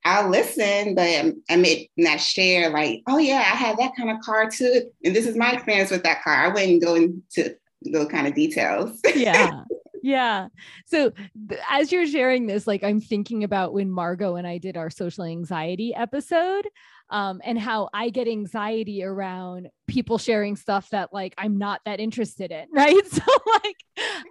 [0.04, 1.08] I'll listen, but
[1.48, 4.90] I may not share like, oh yeah, I had that kind of car too.
[5.04, 6.34] And this is my experience with that car.
[6.34, 7.56] I wouldn't go into
[7.90, 9.00] those kind of details.
[9.14, 9.62] yeah.
[10.02, 10.48] Yeah.
[10.84, 11.12] So
[11.48, 14.90] th- as you're sharing this, like I'm thinking about when Margot and I did our
[14.90, 16.66] social anxiety episode
[17.12, 22.00] um, and how I get anxiety around people sharing stuff that like I'm not that
[22.00, 23.06] interested in, right?
[23.06, 23.22] So
[23.62, 23.76] like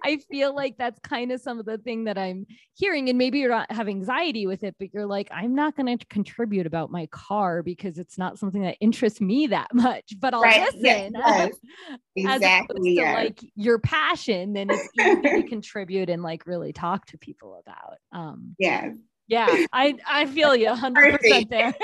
[0.04, 3.38] I feel like that's kind of some of the thing that I'm hearing, and maybe
[3.38, 6.90] you're not have anxiety with it, but you're like I'm not going to contribute about
[6.90, 10.62] my car because it's not something that interests me that much, but I'll right.
[10.74, 11.12] listen.
[11.14, 11.54] Yes.
[12.16, 12.96] exactly.
[12.96, 17.62] To, like your passion, then it's easy to contribute and like really talk to people
[17.64, 17.98] about.
[18.10, 18.96] Um, yes.
[19.32, 21.74] Yeah, I I feel you 100% there.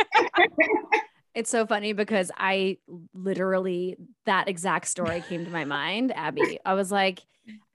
[1.34, 2.76] it's so funny because I
[3.14, 6.60] literally that exact story came to my mind, Abby.
[6.66, 7.20] I was like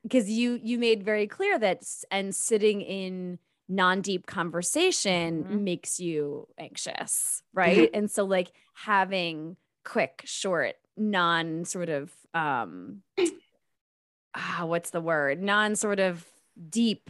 [0.04, 1.82] because you you made very clear that
[2.12, 5.64] and sitting in non-deep conversation mm-hmm.
[5.64, 7.78] makes you anxious, right?
[7.90, 7.96] Mm-hmm.
[7.96, 13.02] And so like having quick, short, non sort of um
[14.36, 15.42] ah, what's the word?
[15.42, 16.24] Non sort of
[16.70, 17.10] deep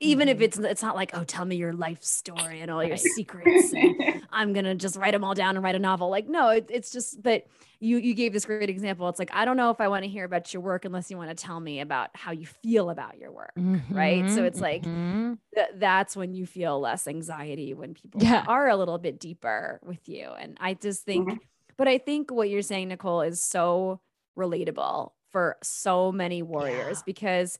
[0.00, 0.36] even mm-hmm.
[0.36, 3.72] if it's it's not like oh tell me your life story and all your secrets
[3.72, 6.66] and i'm gonna just write them all down and write a novel like no it,
[6.70, 7.46] it's just but
[7.80, 10.08] you you gave this great example it's like i don't know if i want to
[10.08, 13.18] hear about your work unless you want to tell me about how you feel about
[13.18, 13.94] your work mm-hmm.
[13.94, 15.34] right so it's like mm-hmm.
[15.54, 18.44] th- that's when you feel less anxiety when people yeah.
[18.46, 21.38] are a little bit deeper with you and i just think mm-hmm.
[21.76, 24.00] but i think what you're saying nicole is so
[24.38, 27.02] relatable for so many warriors yeah.
[27.04, 27.58] because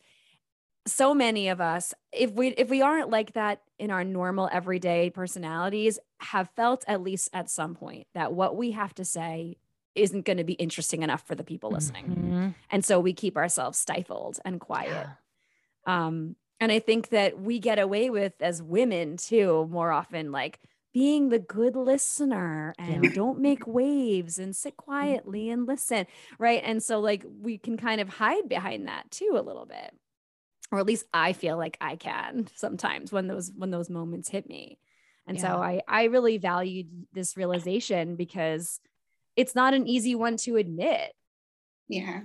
[0.86, 5.10] so many of us if we if we aren't like that in our normal everyday
[5.10, 9.56] personalities have felt at least at some point that what we have to say
[9.94, 12.48] isn't going to be interesting enough for the people listening mm-hmm.
[12.70, 15.08] and so we keep ourselves stifled and quiet
[15.86, 16.06] yeah.
[16.06, 20.60] um and i think that we get away with as women too more often like
[20.94, 23.10] being the good listener and yeah.
[23.12, 26.06] don't make waves and sit quietly and listen
[26.38, 29.92] right and so like we can kind of hide behind that too a little bit
[30.72, 34.48] or at least I feel like I can sometimes when those when those moments hit
[34.48, 34.78] me.
[35.26, 35.42] And yeah.
[35.42, 38.80] so I I really valued this realization because
[39.36, 41.12] it's not an easy one to admit.
[41.88, 42.20] Yeah.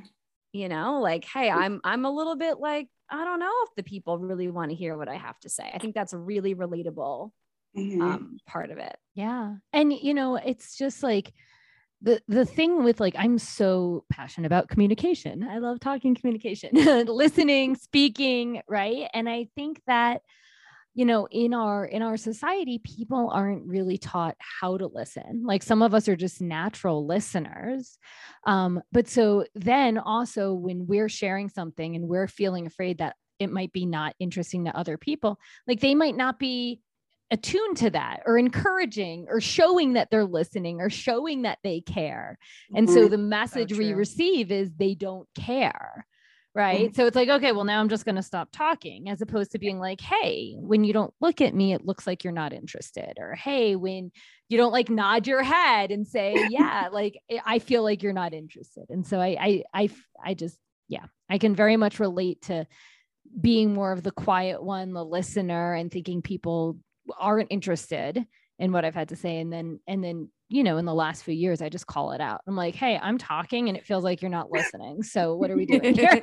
[0.54, 3.84] You know, like hey, I'm I'm a little bit like I don't know if the
[3.84, 5.70] people really want to hear what I have to say.
[5.74, 7.32] I think that's a really relatable
[7.78, 8.02] mm-hmm.
[8.02, 8.96] um, part of it.
[9.16, 9.56] Yeah.
[9.74, 11.34] And you know, it's just like
[12.02, 15.44] the the thing with like i'm so passionate about communication.
[15.44, 16.72] I love talking communication
[17.08, 19.08] listening speaking right?
[19.14, 20.22] And i think that
[20.94, 25.44] you know in our in our society people aren't really taught how to listen.
[25.46, 27.98] Like some of us are just natural listeners.
[28.46, 33.52] Um but so then also when we're sharing something and we're feeling afraid that it
[33.52, 36.80] might be not interesting to other people like they might not be
[37.32, 42.38] attuned to that or encouraging or showing that they're listening or showing that they care.
[42.76, 42.96] And mm-hmm.
[42.96, 46.06] so the message so we receive is they don't care.
[46.54, 46.88] Right.
[46.90, 46.96] Mm-hmm.
[46.96, 49.60] So it's like, okay, well, now I'm just going to stop talking as opposed to
[49.60, 53.14] being like, hey, when you don't look at me, it looks like you're not interested.
[53.20, 54.12] Or hey, when
[54.50, 58.34] you don't like nod your head and say, yeah, like I feel like you're not
[58.34, 58.84] interested.
[58.90, 59.90] And so I, I, I,
[60.26, 60.58] I just,
[60.90, 62.68] yeah, I can very much relate to
[63.40, 66.78] being more of the quiet one, the listener, and thinking people
[67.18, 68.26] aren't interested
[68.60, 69.40] in what I've had to say.
[69.40, 72.22] And then, and then, you know, in the last few years, I just call it
[72.22, 72.42] out.
[72.48, 75.02] I'm like, hey, I'm talking and it feels like you're not listening.
[75.04, 76.20] So what are we doing here?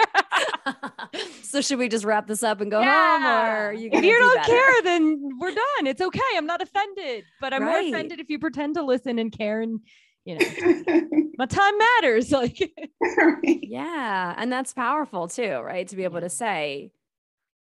[1.43, 3.19] so should we just wrap this up and go yeah.
[3.19, 4.49] home or you if you do don't better?
[4.49, 7.87] care then we're done it's okay i'm not offended but i'm right.
[7.87, 9.81] more offended if you pretend to listen and care and
[10.25, 11.01] you know
[11.39, 12.71] my time matters like
[13.43, 16.91] yeah and that's powerful too right to be able to say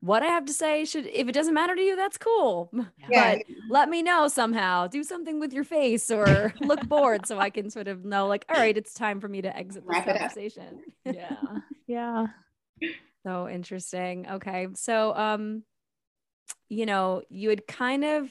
[0.03, 2.71] what I have to say should if it doesn't matter to you, that's cool.
[3.09, 3.37] Yeah.
[3.37, 4.87] But let me know somehow.
[4.87, 8.45] Do something with your face or look bored so I can sort of know, like,
[8.49, 10.81] all right, it's time for me to exit this conversation.
[11.05, 11.37] yeah.
[11.89, 12.29] Yeah.
[13.25, 14.27] So interesting.
[14.29, 14.69] Okay.
[14.75, 15.63] So um,
[16.69, 18.31] you know, you had kind of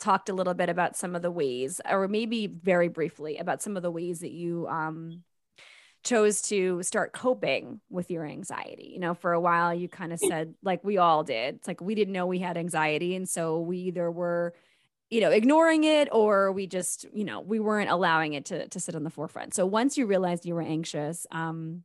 [0.00, 3.76] talked a little bit about some of the ways, or maybe very briefly about some
[3.76, 5.22] of the ways that you um
[6.02, 8.90] chose to start coping with your anxiety.
[8.92, 10.28] You know, for a while you kind of mm.
[10.28, 13.14] said, like we all did, it's like we didn't know we had anxiety.
[13.14, 14.54] And so we either were,
[15.10, 18.80] you know, ignoring it or we just, you know, we weren't allowing it to, to
[18.80, 19.54] sit on the forefront.
[19.54, 21.82] So once you realized you were anxious, um,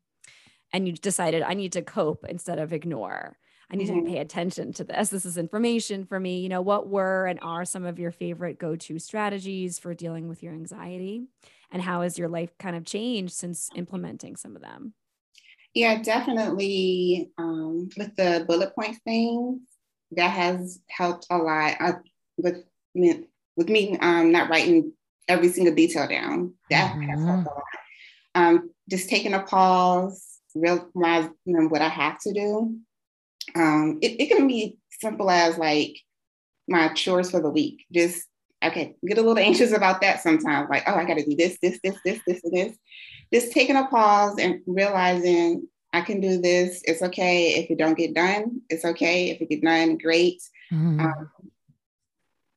[0.75, 3.38] and you decided I need to cope instead of ignore.
[3.71, 4.06] I need mm-hmm.
[4.06, 5.10] to pay attention to this.
[5.10, 6.39] This is information for me.
[6.39, 10.28] You know, what were and are some of your favorite go to strategies for dealing
[10.28, 11.23] with your anxiety?
[11.71, 14.93] And how has your life kind of changed since implementing some of them?
[15.73, 17.32] Yeah, definitely.
[17.38, 19.62] Um, with the bullet point things,
[20.12, 21.75] that has helped a lot.
[21.80, 21.93] I,
[22.38, 23.25] with me,
[23.58, 24.93] with me um, not writing
[25.28, 27.10] every single detail down, that mm-hmm.
[27.10, 27.63] has helped a lot.
[28.36, 31.34] Um, just taking a pause, realizing
[31.69, 32.78] what I have to do.
[33.56, 35.97] Um, it, it can be simple as like
[36.67, 37.86] my chores for the week.
[37.91, 38.23] Just
[38.67, 40.69] okay, get a little anxious about that sometimes.
[40.69, 42.78] Like, oh, I got to do this, this, this, this, this, and this.
[43.34, 46.82] Just taking a pause and realizing I can do this.
[46.86, 48.62] It's okay if it don't get done.
[48.69, 49.97] It's okay if it get done.
[49.97, 50.41] Great.
[50.71, 50.99] Mm-hmm.
[50.99, 51.32] Um,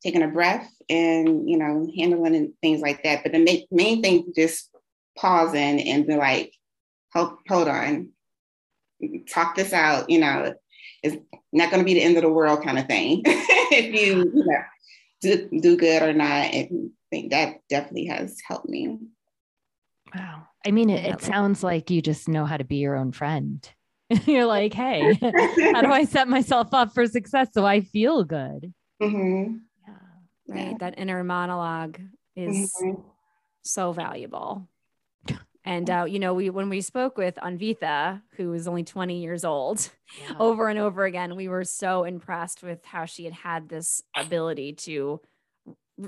[0.02, 3.22] taking a breath and you know handling and things like that.
[3.22, 4.70] But the main, main thing, just
[5.16, 6.52] pausing and be like,
[7.12, 8.10] hold, hold on,
[9.30, 10.10] talk this out.
[10.10, 10.54] You know,
[11.02, 11.16] it's
[11.52, 13.22] not going to be the end of the world kind of thing.
[13.26, 14.62] if you, you know,
[15.20, 16.54] do, do good or not.
[16.54, 18.98] And I think that definitely has helped me.
[20.14, 20.44] Wow.
[20.66, 23.68] I mean, it, it sounds like you just know how to be your own friend.
[24.26, 25.14] You're like, hey,
[25.72, 28.72] how do I set myself up for success so I feel good?
[29.02, 29.56] Mm-hmm.
[29.86, 29.94] Yeah.
[30.48, 30.70] Right.
[30.70, 30.76] Yeah.
[30.80, 32.00] That inner monologue
[32.34, 33.00] is mm-hmm.
[33.64, 34.68] so valuable.
[35.68, 39.44] And uh, you know, we when we spoke with Anvita, who was only 20 years
[39.44, 40.36] old, yeah.
[40.40, 44.72] over and over again, we were so impressed with how she had had this ability
[44.72, 45.20] to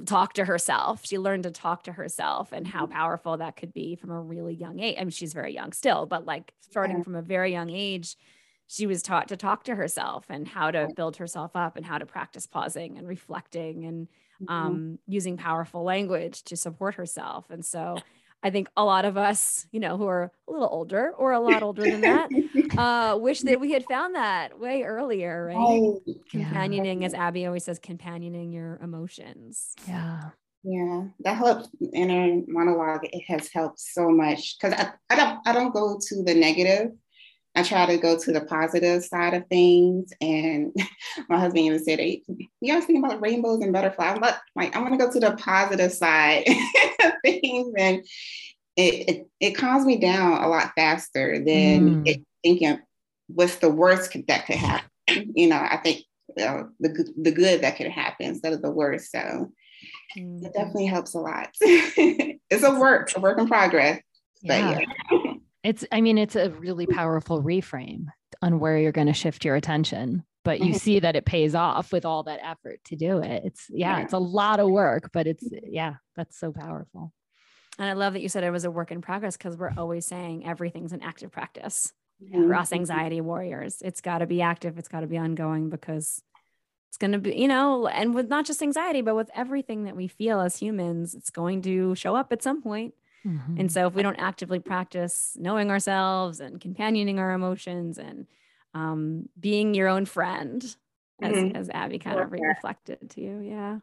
[0.06, 1.02] talk to herself.
[1.04, 2.94] She learned to talk to herself and how mm-hmm.
[2.94, 4.96] powerful that could be from a really young age.
[4.98, 7.02] I mean, she's very young still, but like starting yeah.
[7.02, 8.16] from a very young age,
[8.66, 11.98] she was taught to talk to herself and how to build herself up and how
[11.98, 14.08] to practice pausing and reflecting and
[14.40, 14.50] mm-hmm.
[14.50, 17.50] um, using powerful language to support herself.
[17.50, 17.98] And so
[18.42, 21.40] I think a lot of us, you know, who are a little older or a
[21.40, 22.28] lot older than that,
[22.78, 25.56] uh, wish that we had found that way earlier, right?
[25.58, 26.00] Oh,
[26.30, 27.06] Companioning, yeah.
[27.06, 29.74] as Abby always says, companioning your emotions.
[29.86, 30.30] Yeah.
[30.62, 31.70] Yeah, that helps.
[31.94, 36.22] Inner monologue, it has helped so much because I, I don't I don't go to
[36.22, 36.90] the negative
[37.54, 40.12] I try to go to the positive side of things.
[40.20, 40.72] And
[41.28, 42.22] my husband even said, hey,
[42.60, 44.16] you guys think about rainbows and butterflies?
[44.16, 44.20] I'm
[44.54, 46.44] like, I'm gonna go to the positive side
[47.04, 47.72] of things.
[47.76, 48.06] And
[48.76, 52.24] it, it, it, calms me down a lot faster than mm.
[52.42, 52.78] thinking
[53.26, 54.88] what's the worst that could happen.
[55.34, 56.04] You know, I think
[56.40, 59.10] uh, the, the good that could happen instead of the worst.
[59.10, 59.50] So
[60.16, 60.44] mm.
[60.44, 61.48] it definitely helps a lot.
[61.60, 64.00] it's a work, a work in progress.
[64.42, 64.86] Yeah.
[65.10, 65.29] But yeah.
[65.62, 68.06] It's, I mean, it's a really powerful reframe
[68.42, 70.78] on where you're going to shift your attention, but you mm-hmm.
[70.78, 73.42] see that it pays off with all that effort to do it.
[73.44, 77.12] It's, yeah, yeah, it's a lot of work, but it's, yeah, that's so powerful.
[77.78, 80.06] And I love that you said it was a work in progress because we're always
[80.06, 81.92] saying everything's an active practice
[82.22, 82.46] Mhm.
[82.46, 83.80] for us anxiety warriors.
[83.82, 86.22] It's got to be active, it's got to be ongoing because
[86.88, 89.96] it's going to be, you know, and with not just anxiety, but with everything that
[89.96, 92.94] we feel as humans, it's going to show up at some point.
[93.26, 93.60] Mhm.
[93.60, 98.26] And so if we don't actively practice knowing ourselves and companioning our emotions and
[98.72, 100.62] um, being your own friend,
[101.22, 101.54] as, Mhm.
[101.56, 103.40] as Abby kind of reflected to you.
[103.40, 103.80] Yeah.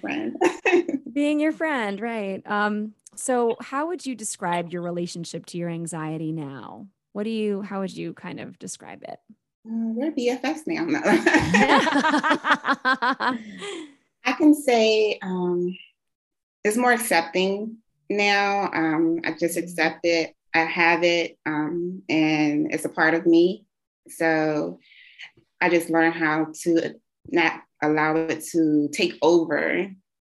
[0.00, 0.36] Friend.
[1.12, 2.42] Being your friend, right.
[2.46, 6.86] Um, so how would you describe your relationship to your anxiety now?
[7.12, 9.18] What do you, how would you kind of describe it?
[9.66, 10.84] Uh, we're BFFs now.
[10.84, 11.00] No.
[14.24, 15.76] I can say um,
[16.64, 17.76] it's more accepting
[18.10, 18.70] now.
[18.72, 20.34] Um, I just accept it.
[20.52, 23.64] I have it, um, and it's a part of me.
[24.08, 24.80] So
[25.60, 26.94] I just learned how to
[27.28, 29.60] not allow it to take over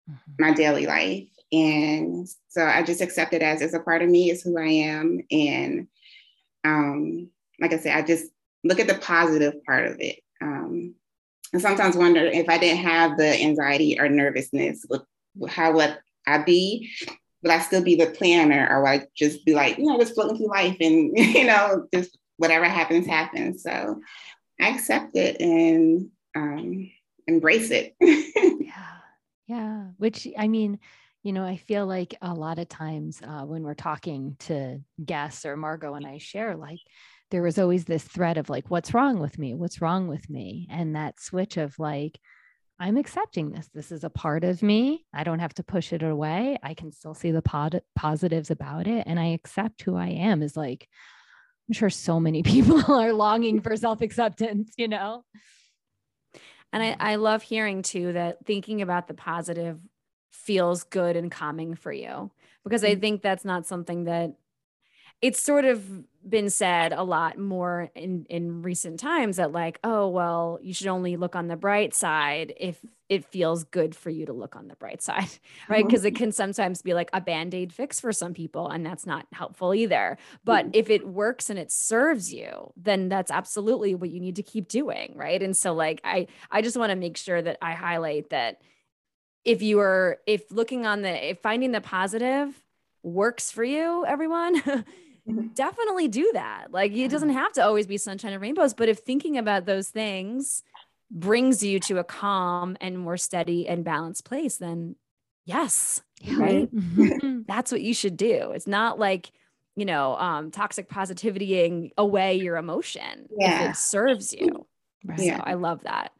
[0.09, 0.39] Mhm.
[0.39, 1.27] my daily life.
[1.51, 4.67] And so I just accept it as it's a part of me, it's who I
[4.67, 5.21] am.
[5.31, 5.87] And
[6.63, 7.29] um,
[7.59, 8.27] like I said, I just
[8.63, 10.19] look at the positive part of it.
[10.41, 10.95] Um,
[11.53, 14.85] and sometimes wonder if I didn't have the anxiety or nervousness,
[15.49, 16.89] how would I be?
[17.43, 20.37] Would I still be the planner or I just be like, you know, just floating
[20.37, 23.63] through life and, you know, just whatever happens, happens.
[23.63, 23.99] So
[24.59, 26.89] I accept it and um,
[27.27, 27.95] embrace it.
[28.61, 29.57] Yeah.
[29.57, 29.83] Yeah.
[29.97, 30.79] Which I mean,
[31.23, 35.45] you know, I feel like a lot of times uh, when we're talking to guests
[35.45, 36.79] or Margot and I share, like,
[37.31, 39.53] there was always this thread of like, what's wrong with me?
[39.53, 40.67] What's wrong with me?
[40.69, 42.19] And that switch of like,
[42.81, 43.69] I'm accepting this.
[43.73, 45.05] This is a part of me.
[45.13, 46.57] I don't have to push it away.
[46.63, 49.03] I can still see the pod- positives about it.
[49.05, 50.89] And I accept who I am is like,
[51.69, 55.23] I'm sure so many people are longing for self acceptance, you know?
[56.73, 59.79] And I, I love hearing too that thinking about the positive
[60.31, 62.31] feels good and calming for you
[62.63, 63.01] because I Mhm.
[63.01, 64.31] think that's not something that
[65.21, 65.85] it's sort of
[66.27, 70.87] been said a lot more in in recent times that like oh well you should
[70.87, 74.67] only look on the bright side if it feels good for you to look on
[74.67, 75.27] the bright side
[75.69, 79.05] right because it can sometimes be like a band-aid fix for some people and that's
[79.05, 80.71] not helpful either but Mhm.
[80.75, 84.67] if it works and it serves you then that's absolutely what you need to keep
[84.67, 88.29] doing right and so like i i just want to make sure that i highlight
[88.29, 88.61] that
[89.43, 92.53] if you are if looking on the if finding the positive
[93.01, 94.61] works for you everyone.
[95.53, 98.99] definitely do that like it doesn't have to always be sunshine and rainbows but if
[98.99, 100.63] thinking about those things
[101.11, 104.95] brings you to a calm and more steady and balanced place then
[105.45, 106.01] yes
[106.37, 107.45] right Mhm.
[107.47, 109.31] that's what you should do it's not like
[109.75, 113.69] you know um toxic positivitying away your emotion if Yeah.
[113.69, 114.65] it serves you
[115.03, 115.19] Right.
[115.19, 115.37] Yeah.
[115.37, 116.11] so I love that.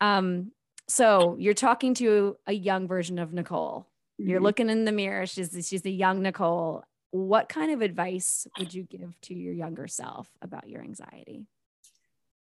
[0.00, 0.52] Um,
[0.86, 3.88] so you're talking to a young version of Nicole.
[4.18, 4.44] You're Mhm.
[4.44, 5.26] looking in the mirror.
[5.26, 6.84] She's she's the young Nicole.
[7.12, 11.46] What kind of advice would you give to your younger self about your anxiety?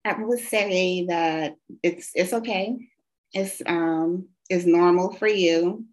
[0.05, 2.78] I would say that it's it's okay.
[3.34, 5.86] It's um it's normal for you,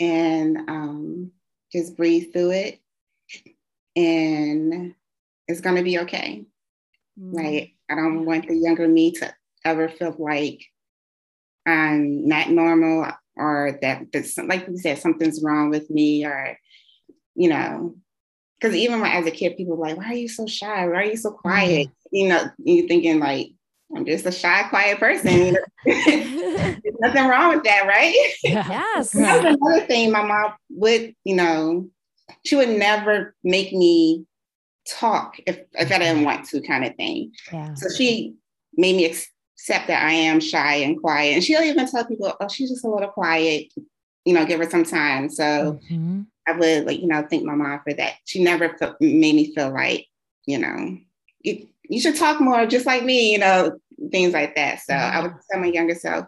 [0.00, 1.32] and um,
[1.72, 2.80] just breathe through it,
[3.96, 4.94] and
[5.48, 6.44] it's gonna be okay.
[7.18, 7.70] Mm, Right?
[7.90, 10.64] I don't want the younger me to ever feel like
[11.66, 13.06] I'm not normal
[13.36, 16.58] or that that's like you said something's wrong with me or
[17.34, 17.96] you know
[18.62, 20.94] because even when, as a kid people were like why are you so shy why
[20.94, 23.48] are you so quiet you know you thinking like
[23.96, 25.56] i'm just a shy quiet person?
[25.84, 28.66] There's nothing wrong with that right Yeah.
[28.68, 29.12] Yes.
[29.12, 31.88] that was another thing my mom would you know
[32.44, 34.24] she would never make me
[34.88, 37.74] talk if, if i didn't want to kind of thing Yeah.
[37.74, 38.34] so she
[38.74, 41.34] made me accept that I am shy and quiet.
[41.34, 43.66] And she'll even tell people, oh, she's just a little quiet,
[44.24, 45.28] you know, give her some time.
[45.28, 46.26] So Mhm.
[46.46, 48.14] I would like, you know, thank my mom for that.
[48.24, 50.06] She never felt, made me feel like,
[50.46, 50.98] you know,
[51.42, 53.78] you, you should talk more just like me, you know,
[54.10, 54.80] things like that.
[54.80, 56.26] So I would tell my younger self,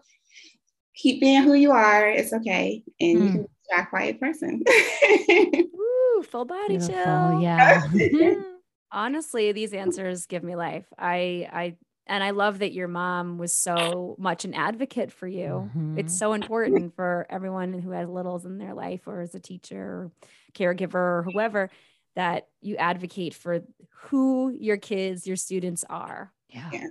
[0.94, 2.08] keep being who you are.
[2.08, 2.82] It's okay.
[3.00, 3.32] And you Mm.
[3.32, 3.48] can be
[3.82, 4.62] a quiet person.
[5.72, 6.94] Woo, full body Beautiful.
[6.94, 7.32] chill.
[7.32, 7.80] Yeah.
[7.92, 8.44] Mhm.
[8.92, 11.74] honestly these answers give me life i i
[12.06, 16.18] and i love that your mom was so much an advocate for you it's Mhm.
[16.18, 20.12] so important for everyone who has littles in their life or as a teacher or
[20.54, 21.70] caregiver or whoever
[22.16, 23.60] that you advocate for
[24.08, 26.70] who your kids your students are Yeah.
[26.72, 26.86] Yeah.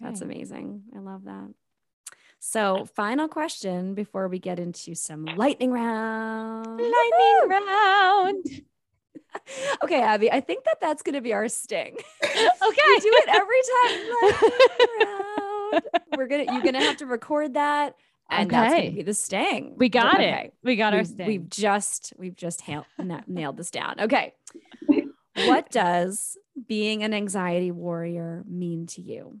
[0.00, 1.48] that's amazing i love that
[2.38, 8.62] so final question before we get into some lightning round Lightning round.
[9.82, 12.80] Okay abby i think that that's going to be our sting Okay.
[12.88, 14.00] we do it every time.
[16.16, 17.96] We're gonna you're gonna have to record that
[18.30, 18.82] And that's Okay.
[18.86, 19.74] gonna be the sting.
[19.76, 20.44] We got Okay.
[20.46, 20.54] it.
[20.62, 21.26] We got our We've, sting.
[21.26, 24.00] we've just we've just hail, na- nailed this down.
[24.00, 24.34] Okay.
[25.34, 29.40] what does being an anxiety warrior mean to you?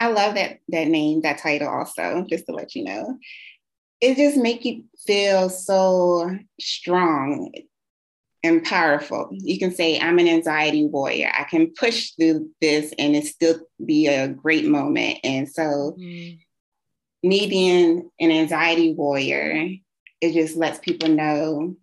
[0.00, 3.18] I love that that name, that title also, just to let you know.
[4.00, 7.50] It just make you feel so strong
[8.46, 9.28] and powerful.
[9.32, 11.30] You can say, I'm an anxiety warrior.
[11.36, 15.18] I can push through this and it still be a great moment.
[15.24, 16.38] And so Mm,
[17.22, 19.68] me being an anxiety warrior,
[20.20, 21.76] it just lets people know,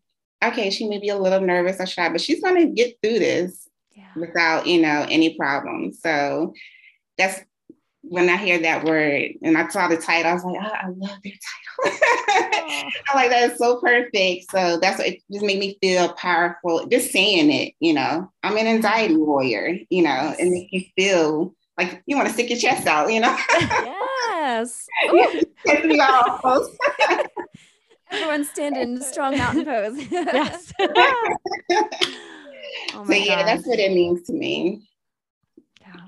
[0.44, 3.70] okay, she may be a little nervous or shy, but she's gonna get through this
[3.96, 4.06] Yeah.
[4.16, 6.02] without you know any problems.
[6.02, 6.54] So
[7.18, 7.42] that's
[8.04, 10.88] when I hear that word and I saw the title, I was like, oh, I
[10.88, 12.00] love their title.
[13.10, 13.50] I like that.
[13.50, 14.52] It's so perfect.
[14.52, 16.86] So that's what it just made me feel powerful.
[16.88, 19.26] Just saying it, you know, I'm an anxiety mm-hmm.
[19.26, 23.12] warrior, you know, and make you feel like you want to stick your chest out,
[23.12, 23.36] you know.
[23.50, 24.86] yes.
[25.10, 26.68] Ooh, Piss me off.
[28.12, 30.12] everyone stand in strong mountain pose.
[30.12, 30.74] yes.
[30.80, 30.90] oh
[32.96, 33.48] my so yeah, God.
[33.48, 34.88] that's what it means to me.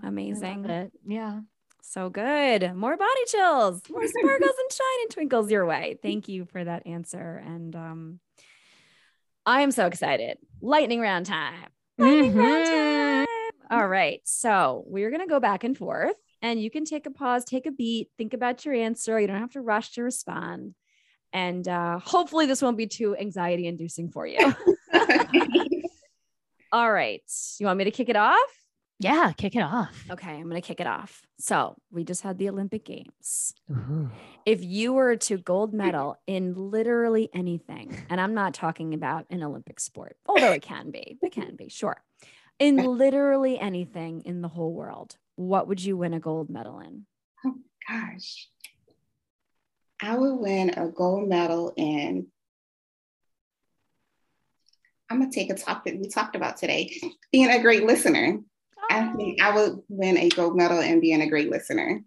[0.03, 0.63] amazing.
[0.63, 0.91] Love.
[1.07, 1.39] Yeah.
[1.87, 2.73] So good.
[2.75, 5.97] More body chills, more sparkles and shine and twinkles your way.
[6.01, 7.41] Thank you for that answer.
[7.45, 8.19] And um,
[9.45, 10.37] I am so excited.
[10.61, 11.69] Lightning round time.
[11.97, 13.25] Lightning round Mhm.
[13.25, 13.25] time.
[13.71, 14.19] All right.
[14.25, 17.65] So we're going to go back and forth, and you can take a pause, take
[17.65, 19.19] a beat, think about your answer.
[19.19, 20.75] You don't have to rush to respond.
[21.33, 24.37] And uh, hopefully, this won't be too anxiety inducing for you.
[26.71, 27.21] All right.
[27.59, 28.39] You want me to kick it off?
[28.99, 29.33] Yeah.
[29.37, 30.05] Kick it off.
[30.09, 30.31] Okay.
[30.31, 31.21] I'm going to kick it off.
[31.37, 33.53] So we just had the Olympic Games.
[33.69, 34.09] Ooh.
[34.45, 39.43] if you were to gold medal in literally anything, and I'm not talking about an
[39.43, 42.01] Olympic sport, although it can be, it can be, sure.
[42.59, 47.05] In literally anything in the whole world, what would you win a gold medal in?
[47.45, 47.55] Oh,
[47.89, 48.47] gosh,
[50.01, 52.27] I would win a gold medal in.
[55.09, 56.91] I'm gonna take a topic we talked about today,
[57.31, 58.39] being a great listener.
[58.89, 62.01] I think I would win a gold medal in being a great listener.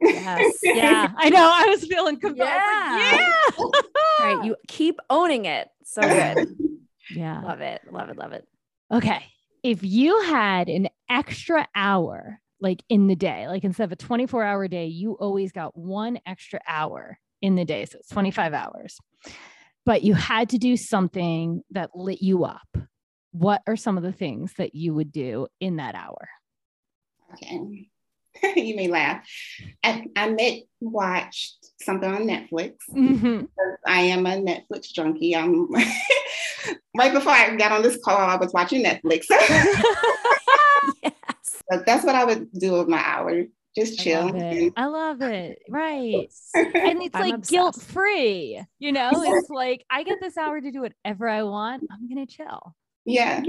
[0.00, 0.58] Yes.
[0.62, 1.10] Yeah.
[1.16, 1.50] I know.
[1.52, 2.48] I was feeling compelled.
[2.48, 3.16] Yeah.
[3.16, 3.32] Yeah.
[3.58, 3.72] All
[4.20, 4.44] right.
[4.44, 5.68] You keep owning it.
[5.84, 6.56] So good.
[7.14, 7.42] yeah.
[7.42, 7.80] love it.
[7.90, 8.16] Love it.
[8.16, 8.46] Love it.
[8.92, 9.24] Okay.
[9.62, 14.44] If you had an extra hour, like in the day, like instead of a 24
[14.44, 17.84] hour day, you always got one extra hour in the day.
[17.84, 18.98] So it's 25 hours.
[19.84, 22.68] But you had to do something that lit you up.
[23.32, 26.28] What are some of the things that you would do in that hour?
[27.34, 27.88] Okay.
[28.56, 29.26] you may laugh.
[29.82, 32.74] I, I met watched something on Netflix.
[32.90, 33.48] Mhm.
[33.86, 35.34] I am a Netflix junkie.
[35.36, 35.68] I'm
[36.96, 39.26] right before I got on this call, I was watching Netflix.
[41.02, 41.62] Yes.
[41.68, 43.44] But that's what I would do with my hour.
[43.76, 44.24] Just I chill.
[44.26, 44.72] love it.
[44.76, 45.58] I love it.
[45.68, 46.28] Right.
[46.54, 48.62] And- And it's I'm like guilt free.
[48.78, 51.84] You know, it's like I get this hour to do whatever I want.
[51.90, 52.74] I'm going to chill.
[53.08, 53.42] Yeah.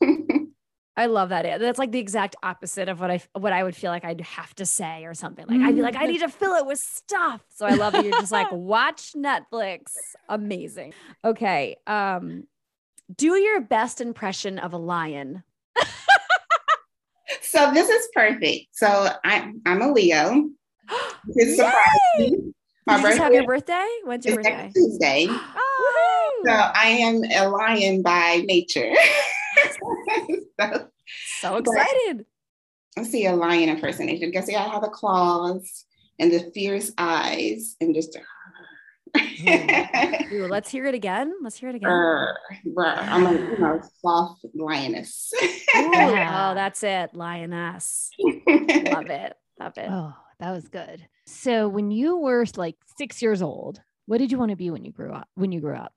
[0.96, 1.60] I love that.
[1.60, 4.52] That's like the exact opposite of what I what I would feel like I'd have
[4.56, 5.46] to say or something.
[5.46, 7.40] Like I'd be like, I need to fill it with stuff.
[7.54, 9.92] So I love that you're just like watch Netflix.
[10.28, 10.94] Amazing.
[11.24, 11.76] Okay.
[11.86, 12.48] Um,
[13.14, 15.44] do your best impression of a lion.
[17.42, 18.66] so this is perfect.
[18.72, 20.50] So I, I'm a Leo.
[21.34, 22.54] It's surprising.
[22.86, 23.88] My Did you just have birthday your birthday?
[24.04, 24.50] When's your birthday?
[24.50, 25.26] next Tuesday.
[25.26, 26.14] Woohoo!
[26.46, 28.92] So I am a lion by nature.
[30.60, 30.88] so
[31.40, 32.26] so excited.
[32.96, 35.84] I see a lion impersonation because I have the claws
[36.18, 38.16] and the fierce eyes and just
[39.16, 39.48] hmm.
[40.34, 41.32] Ooh, let's hear it again.
[41.42, 41.88] Let's hear it again.
[41.88, 42.36] Brr,
[42.74, 42.96] brr.
[42.98, 45.32] I'm a you know, soft lioness.
[45.42, 47.14] Ooh, oh, that's it.
[47.14, 48.10] Lioness.
[48.18, 49.34] Love it.
[49.60, 49.88] Love it.
[49.90, 51.06] Oh, that was good.
[51.26, 54.84] So when you were like six years old, what did you want to be when
[54.84, 55.28] you grew up?
[55.34, 55.92] When you grew up?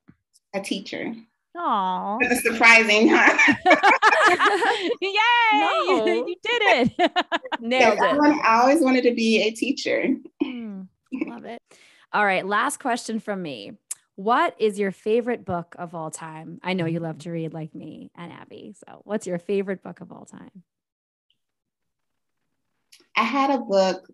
[0.53, 1.13] A teacher.
[1.55, 3.37] Oh, surprising, huh?
[5.01, 5.59] yay!
[5.59, 6.05] No.
[6.05, 7.11] You did it.
[7.59, 8.17] Nailed I, it.
[8.17, 10.15] want- I always wanted to be a teacher.
[10.41, 10.83] Hmm.
[11.27, 11.61] Love it.
[12.13, 12.45] All right.
[12.45, 13.73] Last question from me.
[14.15, 16.59] What is your favorite book of all time?
[16.63, 18.73] I know you love to read like me and Abby.
[18.87, 20.63] So, what's your favorite book of all time?
[23.15, 24.07] I had a book.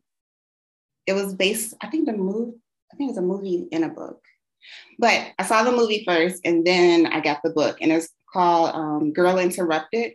[1.05, 2.57] It was based, I think the movie,
[2.91, 4.26] I think it was a movie in a book.
[4.99, 8.75] But I saw the movie first and then I got the book and it's called
[8.75, 10.13] um, Girl Interrupted.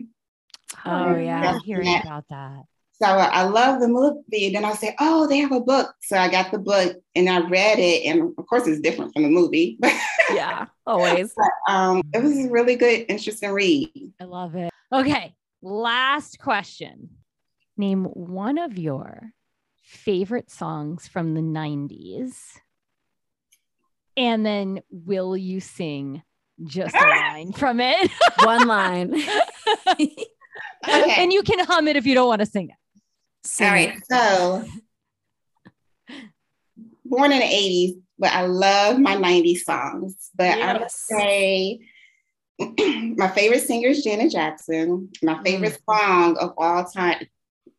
[0.85, 1.53] Oh, yeah.
[1.55, 2.01] I'm hearing Yeah.
[2.01, 2.63] about that.
[3.01, 4.51] So I love the movie.
[4.53, 5.93] Then I said, oh, they have a book.
[6.03, 8.05] So I got the book and I read it.
[8.07, 9.77] And of course, it's different from the movie.
[9.81, 9.93] But
[10.35, 11.35] Yeah, always.
[11.69, 14.13] um, it was a really good, interesting read.
[14.21, 14.71] I love it.
[14.93, 17.11] Okay, last question.
[17.77, 19.33] Name one of your
[19.83, 22.35] favorite songs from the 90s.
[24.17, 26.23] And then will you sing
[26.65, 28.11] just a line from it?
[28.45, 29.15] One line.
[29.89, 30.27] Okay.
[30.85, 32.77] and you can hum it if you don't want to sing it.
[33.45, 33.95] Sing All it.
[34.11, 34.65] So,
[37.05, 40.31] born in the 80s, but I love my 90s songs.
[40.37, 41.81] But I would say
[42.59, 45.11] my favorite singer is Janet Jackson.
[45.23, 47.27] My favorite song of all time,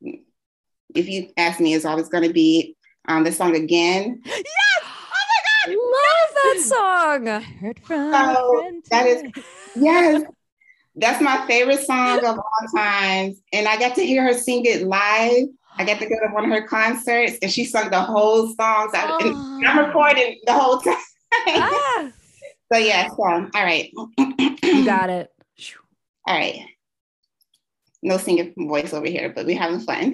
[0.01, 2.75] if you ask me, is always going to be
[3.07, 4.21] um, the song again.
[5.93, 7.27] Love that song.
[7.29, 9.23] I Heard from So, that is-
[9.75, 10.23] Yes,
[10.95, 13.39] that's my favorite song of all times.
[13.51, 15.47] And I got to hear her sing it live.
[15.77, 18.89] I got to go to one of her concerts and she sung the whole song.
[18.93, 20.95] So I, and I'm recording the whole time.
[21.47, 22.11] Ah,
[22.71, 23.89] So yeah, so all right.
[24.63, 25.31] you got it.
[26.27, 26.59] All right.
[28.03, 30.13] No singing voice over here, but we're having fun.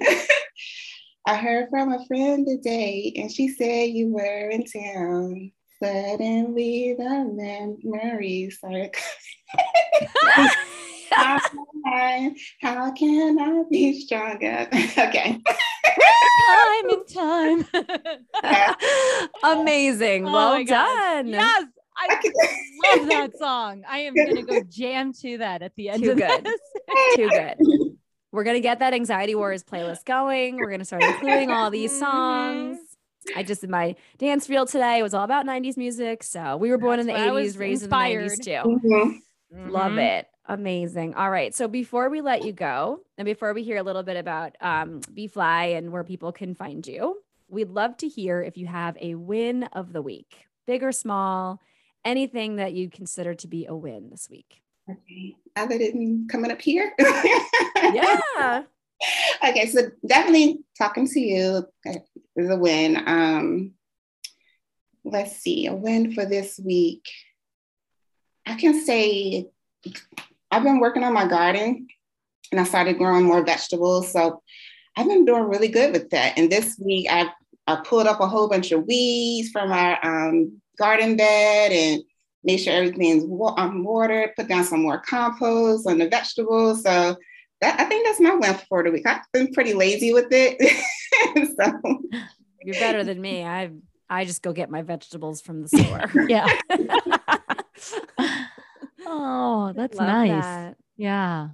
[1.26, 5.52] I heard from a friend today, and she said you were in town.
[5.82, 8.90] Suddenly, the memories are
[11.10, 11.40] How,
[12.60, 14.68] how can I be stronger?
[14.98, 15.40] okay.
[16.48, 17.66] time and time.
[19.60, 20.28] Amazing.
[20.28, 21.28] Oh well done.
[21.28, 21.64] Yes,
[21.96, 22.20] I
[22.84, 23.82] I love that song.
[23.88, 26.44] I am gonna go jam to that at the end Too of good.
[26.44, 26.60] this.
[27.16, 27.56] Too good.
[28.32, 30.56] We're gonna get that Anxiety Wars playlist going.
[30.56, 32.78] We're gonna start including all these songs.
[33.36, 34.98] I just did my dance reel today.
[34.98, 36.22] It was all about 90s music.
[36.22, 38.22] So we were born in the That's what I was 80s, raised inspired.
[38.22, 38.88] in the 90s too.
[39.54, 39.70] Mhm.
[39.70, 40.26] Love it.
[40.46, 41.14] Amazing.
[41.14, 41.54] All right.
[41.54, 45.00] So before we let you go, and before we hear a little bit about um,
[45.00, 49.14] BeFly and where people can find you, we'd love to hear if you have a
[49.16, 51.60] win of the week, big or small,
[52.04, 54.62] anything that you consider to be a win this week.
[54.88, 55.36] Okay.
[55.56, 56.94] Other than coming up here.
[57.82, 58.62] Yeah.
[59.48, 61.66] okay, so definitely talking to you
[62.36, 63.02] is a win.
[63.06, 63.72] Um,
[65.04, 67.08] let's see, a win for this week.
[68.46, 69.46] I can say
[70.50, 71.88] I've been working on my garden
[72.50, 74.12] and I started growing more vegetables.
[74.12, 74.42] So
[74.96, 76.36] I've been doing really good with that.
[76.36, 77.30] And this week I,
[77.66, 82.02] I pulled up a whole bunch of weeds from our um, garden bed and
[82.42, 86.82] made sure everything's wa- um, watered, put down some more compost on the vegetables.
[86.82, 87.16] So
[87.60, 89.06] that, I think that's my win for the week.
[89.06, 90.58] I've been pretty lazy with it.
[91.56, 92.02] so
[92.62, 93.44] You're better than me.
[93.44, 93.70] I
[94.08, 96.00] I just go get my vegetables from the store.
[96.28, 96.48] Yeah.
[99.12, 100.44] Oh, that's Love nice.
[100.44, 100.76] that.
[100.96, 101.48] Yeah.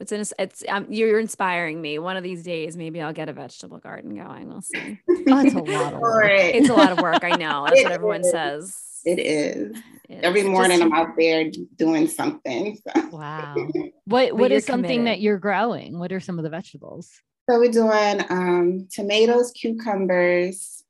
[0.00, 1.98] It's in, it's um, you're inspiring me.
[1.98, 4.48] One of these days, maybe I'll get a vegetable garden going.
[4.48, 4.98] We'll see.
[5.30, 6.30] Oh, it's a lot of work.
[6.30, 6.54] it.
[6.56, 7.22] It's a lot of work.
[7.22, 7.66] I know.
[7.68, 8.30] That's what everyone is.
[8.30, 8.82] says.
[9.04, 9.76] It is.
[10.08, 10.46] It Every is.
[10.46, 12.78] Morning just- I'm out there doing something.
[12.96, 13.54] So, Wow.
[14.06, 15.06] What what something committed.
[15.06, 15.98] that you're growing?
[15.98, 17.10] What are some of the vegetables?
[17.50, 20.82] so we're doing um, tomatoes, cucumbers,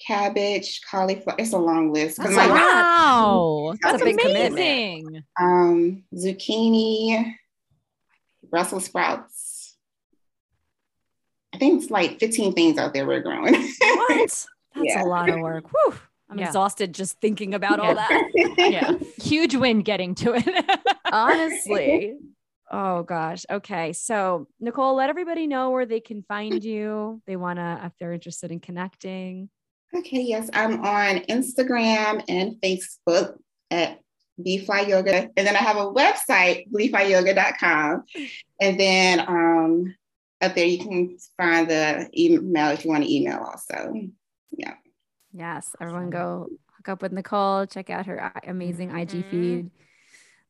[0.00, 1.36] cabbage, cauliflower.
[1.38, 2.18] It's a long list.
[2.18, 2.54] That's a my- lot.
[2.56, 3.74] Wow.
[3.82, 5.24] That's a big commitment.
[5.40, 7.34] um, zucchini,
[8.54, 9.76] Brussels sprouts.
[11.52, 13.52] I think it's like 15 things out there we're growing.
[13.52, 14.08] What?
[14.08, 14.46] That's
[14.76, 15.02] Yeah.
[15.02, 15.64] a lot of work.
[15.72, 15.94] Whew.
[16.30, 16.46] I'm Yeah.
[16.46, 18.30] exhausted just thinking about all that.
[18.56, 18.92] Yeah.
[19.20, 20.46] Huge win getting to it.
[21.12, 22.14] Honestly.
[22.70, 23.44] Oh gosh.
[23.50, 23.92] Okay.
[23.92, 27.20] So Nicole, let everybody know where they can find you.
[27.26, 29.50] They want to, if they're interested in connecting.
[29.96, 33.36] Okay, yes, I'm on Instagram and Facebook
[33.72, 33.98] at
[34.40, 35.30] BeFly Yoga.
[35.36, 38.04] And then I have a website, BeFlyYoga.com.
[38.60, 39.94] And then um,
[40.40, 43.94] up there you can find the email if you want to email also.
[44.56, 44.74] Yeah.
[45.32, 45.74] Yes.
[45.80, 47.66] Everyone go hook up with Nicole.
[47.66, 49.30] Check out her amazing IG Mhm.
[49.30, 49.70] feed.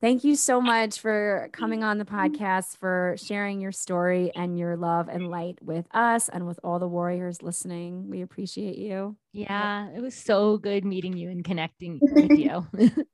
[0.00, 4.76] Thank you so much for coming on the podcast, for sharing your story and your
[4.76, 8.10] love and light with us and with all the warriors listening.
[8.10, 9.16] We appreciate you.
[9.32, 9.88] yeah.
[9.96, 12.66] It was so good meeting you and connecting with you.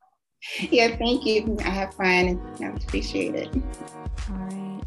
[0.71, 1.57] Yeah, thank you.
[1.65, 2.41] I have fun.
[2.61, 3.49] I appreciate it.
[3.55, 4.81] All right.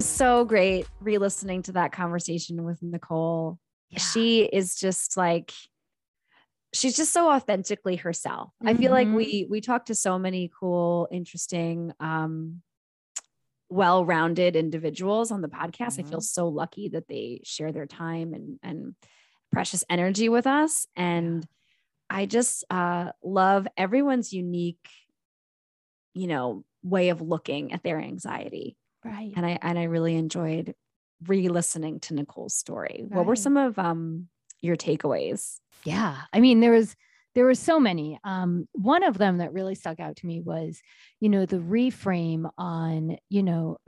[0.00, 3.58] So great re listening to that conversation with Nicole.
[3.96, 5.52] She is just like,
[6.72, 8.50] she's just so authentically herself.
[8.64, 9.14] I feel like Mhm.
[9.14, 12.62] we we talk to so many cool, interesting, um,
[13.68, 15.98] well-rounded individuals on the podcast.
[15.98, 18.94] I feel so lucky that they share their time and and
[19.52, 20.86] precious energy with us.
[20.96, 21.46] And
[22.10, 24.88] I just uh, love everyone's unique,
[26.14, 28.76] you know, way of looking at their anxiety.
[29.04, 29.32] right.
[29.36, 30.74] And I and I really enjoyed
[31.26, 33.04] re-listening to Nicole's story.
[33.08, 34.28] What were some of um
[34.60, 35.58] your takeaways?
[35.84, 36.16] Yeah.
[36.32, 36.94] I mean, there was
[37.34, 38.18] there were so many.
[38.22, 40.80] Um, one of them that really stuck out to me was,
[41.20, 43.78] you know, the reframe on, you know,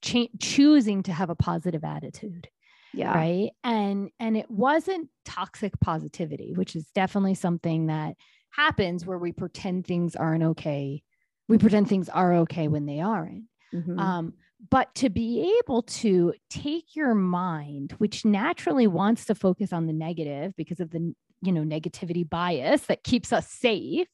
[0.00, 2.48] cha- choosing to have a positive attitude.
[2.92, 3.24] Yeah.
[3.24, 8.16] right and and it wasn't toxic positivity which is definitely something that
[8.50, 11.02] happens where we pretend things aren't okay
[11.48, 14.12] we pretend things are okay when they aren't Mhm.
[14.22, 14.34] um,
[14.70, 19.92] but to be able to take your mind which naturally wants to focus on the
[19.92, 24.08] negative because of the you know negativity bias that keeps us safe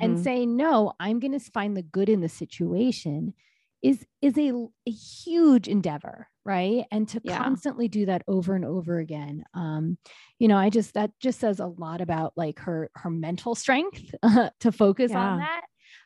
[0.00, 0.18] and Mhm.
[0.18, 3.34] say no i'm going to find the good in the situation
[3.82, 4.50] is is a,
[4.86, 7.42] a huge endeavor right and to Yeah.
[7.42, 9.98] constantly do that over and over again um
[10.38, 14.14] you know i just that just says a lot about like her her mental strength
[14.60, 15.62] to focus on that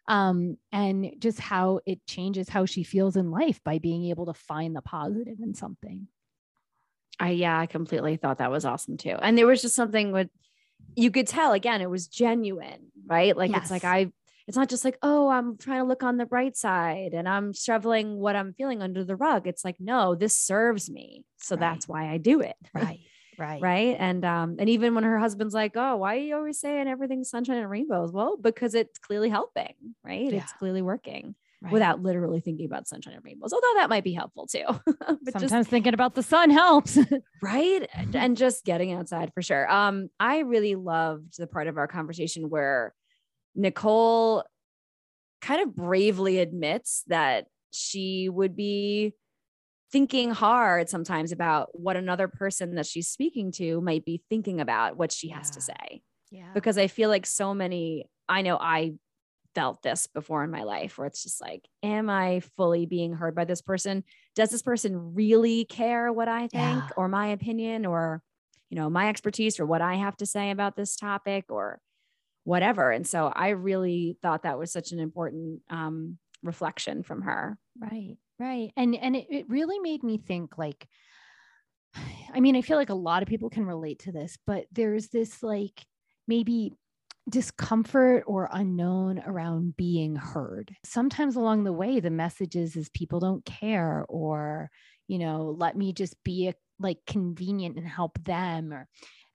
[0.09, 4.34] um and just how it changes how she feels in life by being able to
[4.34, 6.09] find the positive in something
[7.22, 9.16] I yeah, I completely thought that was awesome too.
[9.20, 10.30] And there was just something with
[10.97, 13.36] you could tell again, it was genuine, right?
[13.36, 14.11] Like it's like I
[14.49, 17.53] it's not just like, oh, I'm trying to look on the bright side and I'm
[17.53, 19.47] shoveling what I'm feeling under the rug.
[19.47, 21.24] It's like, no, this serves me.
[21.38, 21.61] So Right.
[21.61, 22.57] that's why I do it.
[22.74, 23.01] right
[23.38, 26.61] right right and um and even when her husband's like oh why are you always
[26.61, 29.72] saying everything's sunshine and rainbows well because it's clearly helping
[30.05, 30.41] right Yeah.
[30.43, 31.72] it's clearly working right.
[31.72, 35.51] without literally thinking about sunshine and rainbows although that might be helpful too but sometimes
[35.53, 36.99] just thinking about the sun helps
[37.43, 41.78] right and- and just getting outside for sure um i really loved the part of
[41.78, 42.93] our conversation where
[43.55, 44.45] nicole
[45.41, 49.15] kind of bravely admits that she would be
[49.93, 54.97] thinking hard sometimes about what another person that she's speaking to might be thinking about
[54.97, 56.03] what she has to say.
[56.31, 56.53] Yeah.
[56.55, 58.93] Because i feel like so many i know i
[59.57, 63.35] felt this before in my life where it's just like am i fully being heard
[63.35, 64.05] by this person?
[64.37, 66.89] Does this person really care what i think Yeah.
[66.97, 68.23] or my opinion or
[68.69, 71.81] you know my expertise or what i have to say about this topic or
[72.45, 77.59] whatever and so i really thought that was such an important um, reflection from her
[77.80, 78.70] Right, right.
[78.76, 80.86] And and it, it really made me think like
[82.34, 85.09] I mean, I feel like a lot of people can relate to this, but there's
[85.09, 85.84] this like
[86.28, 86.72] maybe
[87.28, 90.74] discomfort or unknown around being heard.
[90.84, 94.70] Sometimes along the way the message is is people don't care or
[95.09, 98.86] you know, let me just be a, like convenient and help them or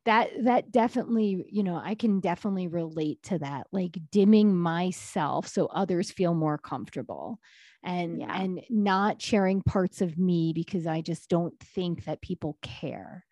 [0.05, 5.65] that that definitely you know i can definitely relate to that like dimming myself so
[5.67, 7.39] others feel more comfortable
[7.83, 8.35] and Yeah.
[8.35, 13.25] and not sharing parts of me because i just don't think that people care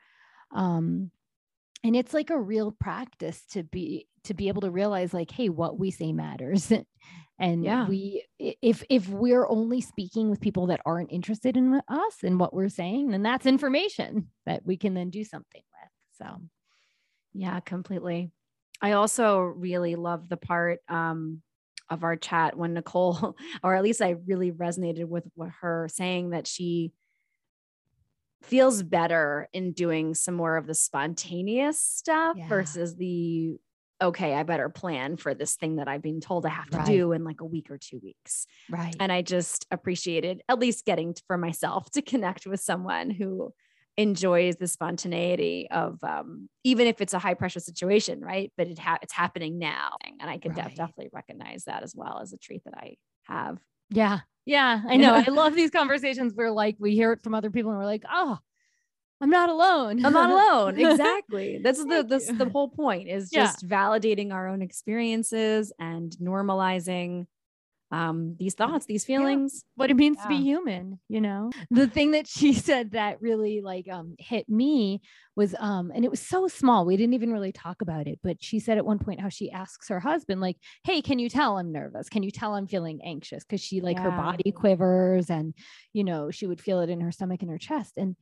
[0.51, 1.11] um
[1.83, 5.49] and it's like a real practice to be to be able to realize like hey
[5.49, 6.71] what we say matters
[7.39, 7.87] and Yeah.
[7.87, 12.53] we if if we're only speaking with people that aren't interested in us and what
[12.53, 16.37] we're saying then that's information that we can then do something with so
[17.33, 18.31] Yeah, completely.
[18.81, 21.41] I also really love the part um,
[21.89, 26.31] of our chat when Nicole, or at least I really resonated with what her saying
[26.31, 26.91] that she
[28.41, 32.49] feels better in doing some more of the spontaneous stuff Yeah.
[32.49, 33.57] versus the
[34.01, 36.87] okay, I better plan for this thing that I've been told I have to Right.
[36.87, 38.47] do in like a week or two weeks.
[38.69, 43.11] right And I just appreciated at least getting t- for myself to connect with someone
[43.11, 43.53] who
[43.97, 48.51] enjoys the spontaneity of um, even if it's a high pressure situation, right?
[48.57, 52.19] But it ha- it's happening now, and I can def- definitely recognize that as well
[52.21, 53.59] as a trait that I have.
[53.89, 54.19] Yeah.
[54.45, 54.81] Yeah.
[54.87, 55.13] I know.
[55.13, 58.03] I love these conversations where like we hear it from other people and we're like,
[58.11, 58.37] oh,
[59.21, 60.03] I'm not alone.
[60.05, 60.77] I'm not alone.
[60.91, 61.59] Exactly.
[61.63, 63.43] That's the that's the whole point is Yeah.
[63.45, 67.27] just validating our own experiences and normalizing
[67.93, 69.63] um, these thoughts, these feelings.
[69.75, 71.51] what it means to be human, you know?
[71.69, 74.99] The thing that she said that really like um hit me
[75.35, 76.87] was um and it was so small.
[76.87, 79.51] We didn't even really talk about it, but she said at one point how she
[79.51, 82.09] asks her husband like, "Hey, can you tell I'm nervous?
[82.09, 85.53] Can you tell I'm feeling anxious?" cuz she like her body quivers and
[85.93, 88.15] you know, she would feel it in her stomach and her chest and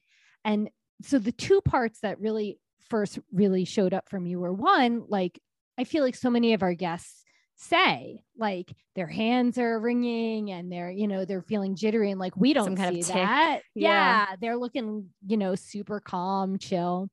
[0.43, 0.69] and
[1.01, 2.59] so the two parts that really
[2.89, 5.39] first really showed up for me were one like
[5.77, 7.23] I feel like so many of our guests
[7.61, 12.35] say like their hands are wringing and they're you know they're feeling jittery and like
[12.35, 13.89] we don't Some kind of see that Yeah.
[14.29, 14.35] yeah.
[14.41, 17.09] they're looking you know super calm chill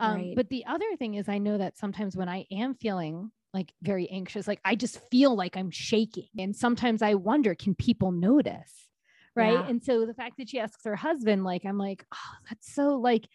[0.00, 0.32] um, Right.
[0.36, 4.08] but the other thing is i know that sometimes when i am feeling like very
[4.10, 8.88] anxious like i just feel like i'm shaking and sometimes i wonder can people notice
[9.36, 9.68] right Yeah.
[9.68, 12.96] and so the fact that she asks her husband like i'm like oh that's so
[12.96, 13.28] like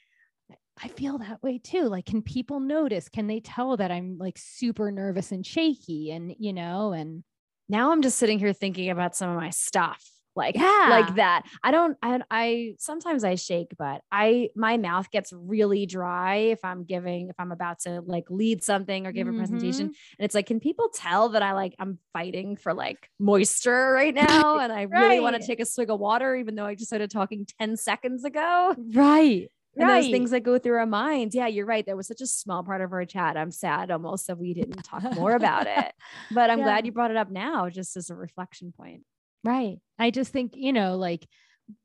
[0.81, 1.83] I feel that way too.
[1.89, 3.09] Like, can people notice?
[3.09, 7.23] Can they tell that I'm like super nervous and shaky and, you know, and
[7.67, 10.03] Now I'm just sitting here thinking about some of my stuff.
[10.35, 10.87] Like, Yeah.
[10.89, 11.43] like that.
[11.63, 16.63] I don't, I, I sometimes I shake, but I, my mouth gets really dry if
[16.63, 19.87] I'm giving, if I'm about to like lead something or give a presentation.
[19.89, 19.93] Mhm.
[20.17, 24.13] And it's like, can people tell that I like, I'm fighting for like moisture right
[24.15, 24.57] now?
[24.59, 27.11] And I really want to take a swig of water, even though I just started
[27.11, 28.75] talking 10 seconds ago.
[28.77, 29.49] Right.
[29.75, 30.01] And right.
[30.01, 31.35] those things that go through our minds.
[31.35, 31.85] Yeah, you're right.
[31.85, 33.37] That was such a small part of our chat.
[33.37, 35.93] I'm sad almost that we didn't talk more about it.
[36.31, 36.65] But I'm yeah.
[36.65, 39.03] glad you brought it up now, just as a reflection point.
[39.43, 39.77] Right.
[39.97, 41.27] I just think, you know, like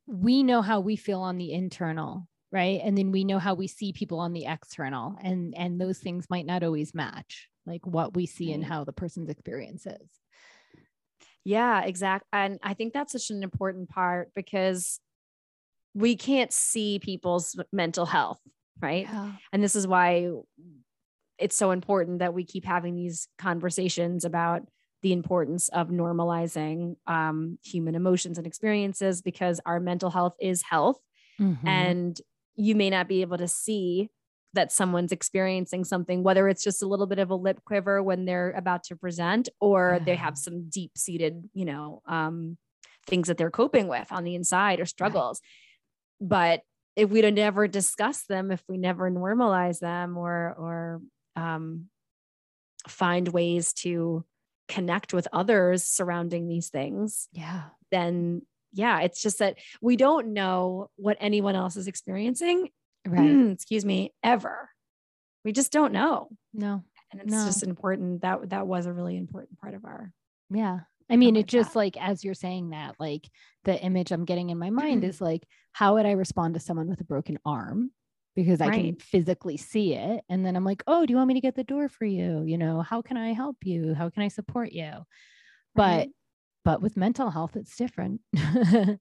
[0.07, 2.81] we know how we feel on the internal, right?
[2.83, 5.17] And then we know how we see people on the external.
[5.23, 8.93] And and those things might not always match, like what we see and how the
[8.93, 10.09] person's experience is.
[11.45, 12.29] Yeah, exactly.
[12.33, 15.01] And I think that's such an important part because
[15.95, 18.41] we can't see people's mental health,
[18.81, 19.07] right?
[19.11, 19.33] Yeah.
[19.53, 20.31] And this is why
[21.39, 24.63] it's so important that we keep having these conversations about
[25.03, 30.99] the importance of normalizing um, human emotions and experiences because our mental health is health.
[31.41, 31.69] Mm-hmm.
[31.69, 32.21] And
[32.57, 34.11] you may not be able to see
[34.55, 38.25] that someone's experiencing something, whether it's just a little bit of a lip quiver when
[38.25, 40.05] they're about to present, or yeah.
[40.05, 42.57] they have some deep seated, you know, um,
[43.07, 45.41] things that they're coping with on the inside or struggles.
[45.43, 45.64] Right.
[46.27, 46.63] But
[46.97, 51.01] if we don't ever discuss them, if we never normalize them or, or,
[51.37, 51.87] um,
[52.89, 54.25] find ways to
[54.69, 60.89] connect with others surrounding these things, yeah, then yeah, it's just that we don't know
[60.97, 62.71] what anyone else is experiencing
[63.07, 63.51] right.
[63.53, 64.71] excuse me ever.
[65.45, 66.29] We just don't know.
[66.53, 66.83] No.
[67.13, 67.45] And it's no.
[67.45, 68.23] just important.
[68.23, 70.13] That that was a really important part of our
[70.51, 71.79] yeah i mean it just that.
[71.79, 73.29] like as you're saying that like
[73.65, 75.11] the image i'm getting in my mind mm-hmm.
[75.11, 77.91] is like how would i respond to someone with a broken arm
[78.37, 78.85] because I right.
[78.85, 80.25] can physically see it.
[80.29, 82.43] And then I'm like, oh, do you want me to get the door for you?
[82.45, 83.95] You know, how can I help you?
[83.95, 84.91] How can I support you?
[85.77, 86.09] But
[86.65, 88.23] but with mental health, it's different.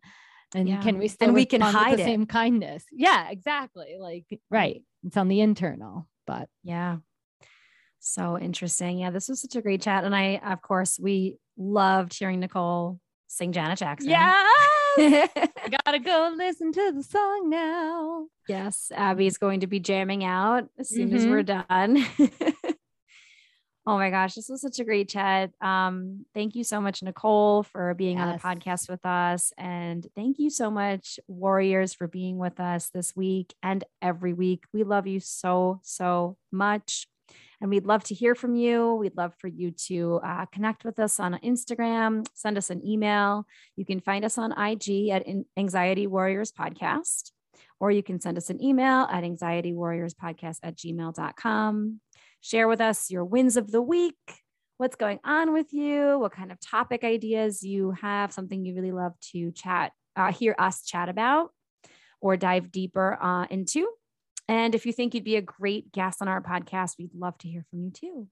[0.56, 0.82] and yeah.
[0.82, 2.06] can we still and we can hide the it.
[2.06, 6.98] same kindness yeah exactly like right it's on the internal but yeah
[8.04, 12.18] so interesting yeah this was such a great chat and i of course we loved
[12.18, 14.34] hearing nicole sing janet jackson yeah
[14.98, 15.50] I
[15.86, 20.90] gotta go listen to the song now yes abby's going to be jamming out as
[20.90, 21.18] soon mm-hmm.
[21.18, 22.06] as we're done
[23.86, 25.52] Oh my gosh, this was such a great chat.
[25.60, 28.26] Um, thank you so much, Nicole, for being yes.
[28.26, 29.52] on the podcast with us.
[29.58, 34.64] And thank you so much, Warriors, for being with us this week and every week.
[34.72, 37.08] We love you so, so much.
[37.64, 38.96] And we'd love to hear from you.
[38.96, 43.48] We'd love for you to uh, connect with us on Instagram, send us an email.
[43.78, 47.32] You can find us on IG at Anxiety Warriors Podcast,
[47.80, 52.02] or you can send us an email at anxietywarriorspodcast at gmail.com.
[52.42, 54.18] Share with us your wins of the week,
[54.76, 58.92] what's going on with you, what kind of topic ideas you have, something you really
[58.92, 61.52] love to chat, uh, hear us chat about,
[62.20, 63.88] or dive deeper uh, into.
[64.54, 67.48] And if you think you'd be a great guest on our podcast, we'd love to
[67.48, 68.28] hear from you too.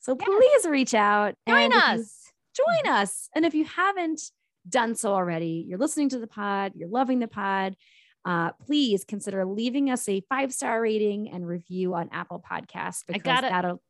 [0.00, 0.26] So yes.
[0.26, 1.34] please reach out.
[1.46, 2.32] Join us.
[2.56, 3.02] Join mm-hmm.
[3.02, 3.28] us.
[3.34, 4.22] And if you haven't
[4.66, 7.76] done so already, you're listening to the pod, you're loving the pod,
[8.24, 13.20] uh, please consider leaving us a five star rating and review on Apple Podcasts because
[13.20, 13.82] I gotta, that'll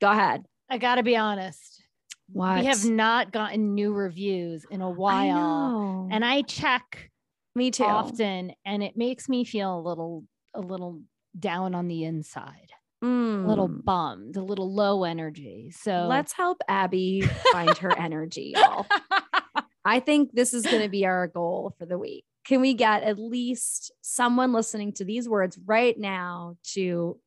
[0.00, 0.44] go ahead.
[0.68, 1.84] I gotta be honest.
[2.32, 2.58] What?
[2.58, 6.08] We have not gotten new reviews in a while.
[6.10, 7.10] I and I check
[7.54, 10.24] me too often and it makes me feel a little
[10.54, 11.00] a little
[11.38, 12.72] down on the inside.
[13.02, 13.44] Mm.
[13.44, 15.70] A little bummed, a little low energy.
[15.70, 17.22] So let's help Abby
[17.52, 18.86] find her energy, y'all.
[19.84, 23.02] I think this is going to be our goal for the week can we get
[23.02, 27.20] at least someone listening to these words right now to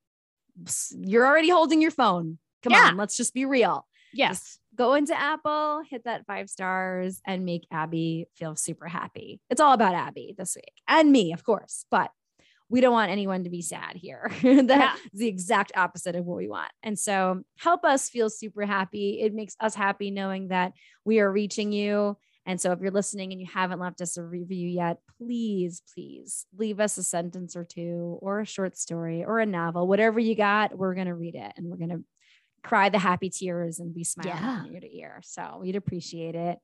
[0.97, 2.88] you're already holding your phone come yeah.
[2.88, 7.45] on let's just be real yes just go into apple hit that five stars and
[7.45, 11.86] make abby feel super happy it's all about abby this week and me of course
[11.91, 12.12] but
[12.72, 14.32] we don't want anyone to be sad here.
[14.41, 14.95] That's yeah.
[15.13, 16.72] the exact opposite of what we want.
[16.82, 19.19] And so help us feel super happy.
[19.22, 20.74] It makes us happy knowing that
[21.05, 24.24] we are reaching you and so if you're listening and you haven't left us a
[24.24, 29.39] review yet, please, please leave us a sentence or two or a short story or
[29.39, 32.03] a novel, whatever you got, we're going to read it and we're going to
[32.63, 34.63] cry the happy tears and be smiling yeah.
[34.72, 35.22] ear to ear.
[35.24, 36.57] So we'd appreciate it.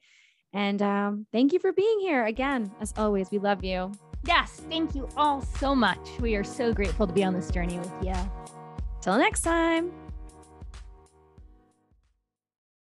[0.53, 2.71] And um, thank you for being here again.
[2.79, 3.91] As always, we love you.
[4.26, 5.99] Yes, thank you all so much.
[6.20, 8.15] We are so grateful to be on this journey with you.
[9.01, 9.91] Till next time.